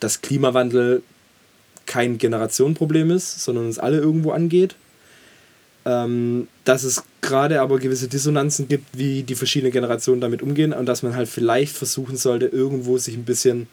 dass 0.00 0.20
Klimawandel 0.20 1.02
kein 1.92 2.18
Generationenproblem 2.18 3.10
ist, 3.10 3.42
sondern 3.44 3.66
uns 3.66 3.78
alle 3.78 3.98
irgendwo 3.98 4.30
angeht 4.30 4.76
ähm, 5.84 6.48
dass 6.64 6.84
es 6.84 7.02
gerade 7.20 7.60
aber 7.60 7.78
gewisse 7.78 8.08
Dissonanzen 8.08 8.68
gibt, 8.68 8.96
wie 8.96 9.22
die 9.22 9.34
verschiedenen 9.34 9.72
Generationen 9.72 10.20
damit 10.20 10.42
umgehen 10.42 10.72
und 10.72 10.86
dass 10.86 11.02
man 11.02 11.16
halt 11.16 11.28
vielleicht 11.28 11.76
versuchen 11.76 12.16
sollte, 12.16 12.46
irgendwo 12.46 12.98
sich 12.98 13.16
ein 13.16 13.24
bisschen 13.24 13.66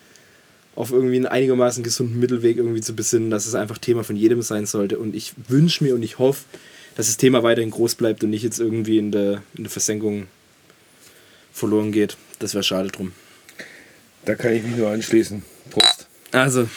auf 0.75 0.91
irgendwie 0.91 1.17
einen 1.17 1.25
einigermaßen 1.25 1.83
gesunden 1.83 2.19
Mittelweg 2.19 2.57
irgendwie 2.57 2.81
zu 2.81 2.95
besinnen, 2.95 3.29
dass 3.29 3.45
es 3.45 3.55
einfach 3.55 3.77
Thema 3.77 4.03
von 4.03 4.15
jedem 4.15 4.41
sein 4.41 4.65
sollte. 4.65 4.97
Und 4.97 5.13
ich 5.13 5.33
wünsche 5.47 5.83
mir 5.83 5.93
und 5.93 6.03
ich 6.03 6.19
hoffe, 6.19 6.45
dass 6.95 7.07
das 7.07 7.17
Thema 7.17 7.43
weiterhin 7.43 7.71
groß 7.71 7.95
bleibt 7.95 8.23
und 8.23 8.29
nicht 8.29 8.43
jetzt 8.43 8.59
irgendwie 8.59 8.97
in 8.97 9.11
der, 9.11 9.43
in 9.55 9.63
der 9.63 9.71
Versenkung 9.71 10.27
verloren 11.51 11.91
geht. 11.91 12.17
Das 12.39 12.53
wäre 12.53 12.63
schade 12.63 12.89
drum. 12.89 13.11
Da 14.25 14.35
kann 14.35 14.53
ich 14.53 14.63
mich 14.63 14.77
nur 14.77 14.89
anschließen. 14.89 15.43
Prost. 15.69 16.07
Also, 16.31 16.67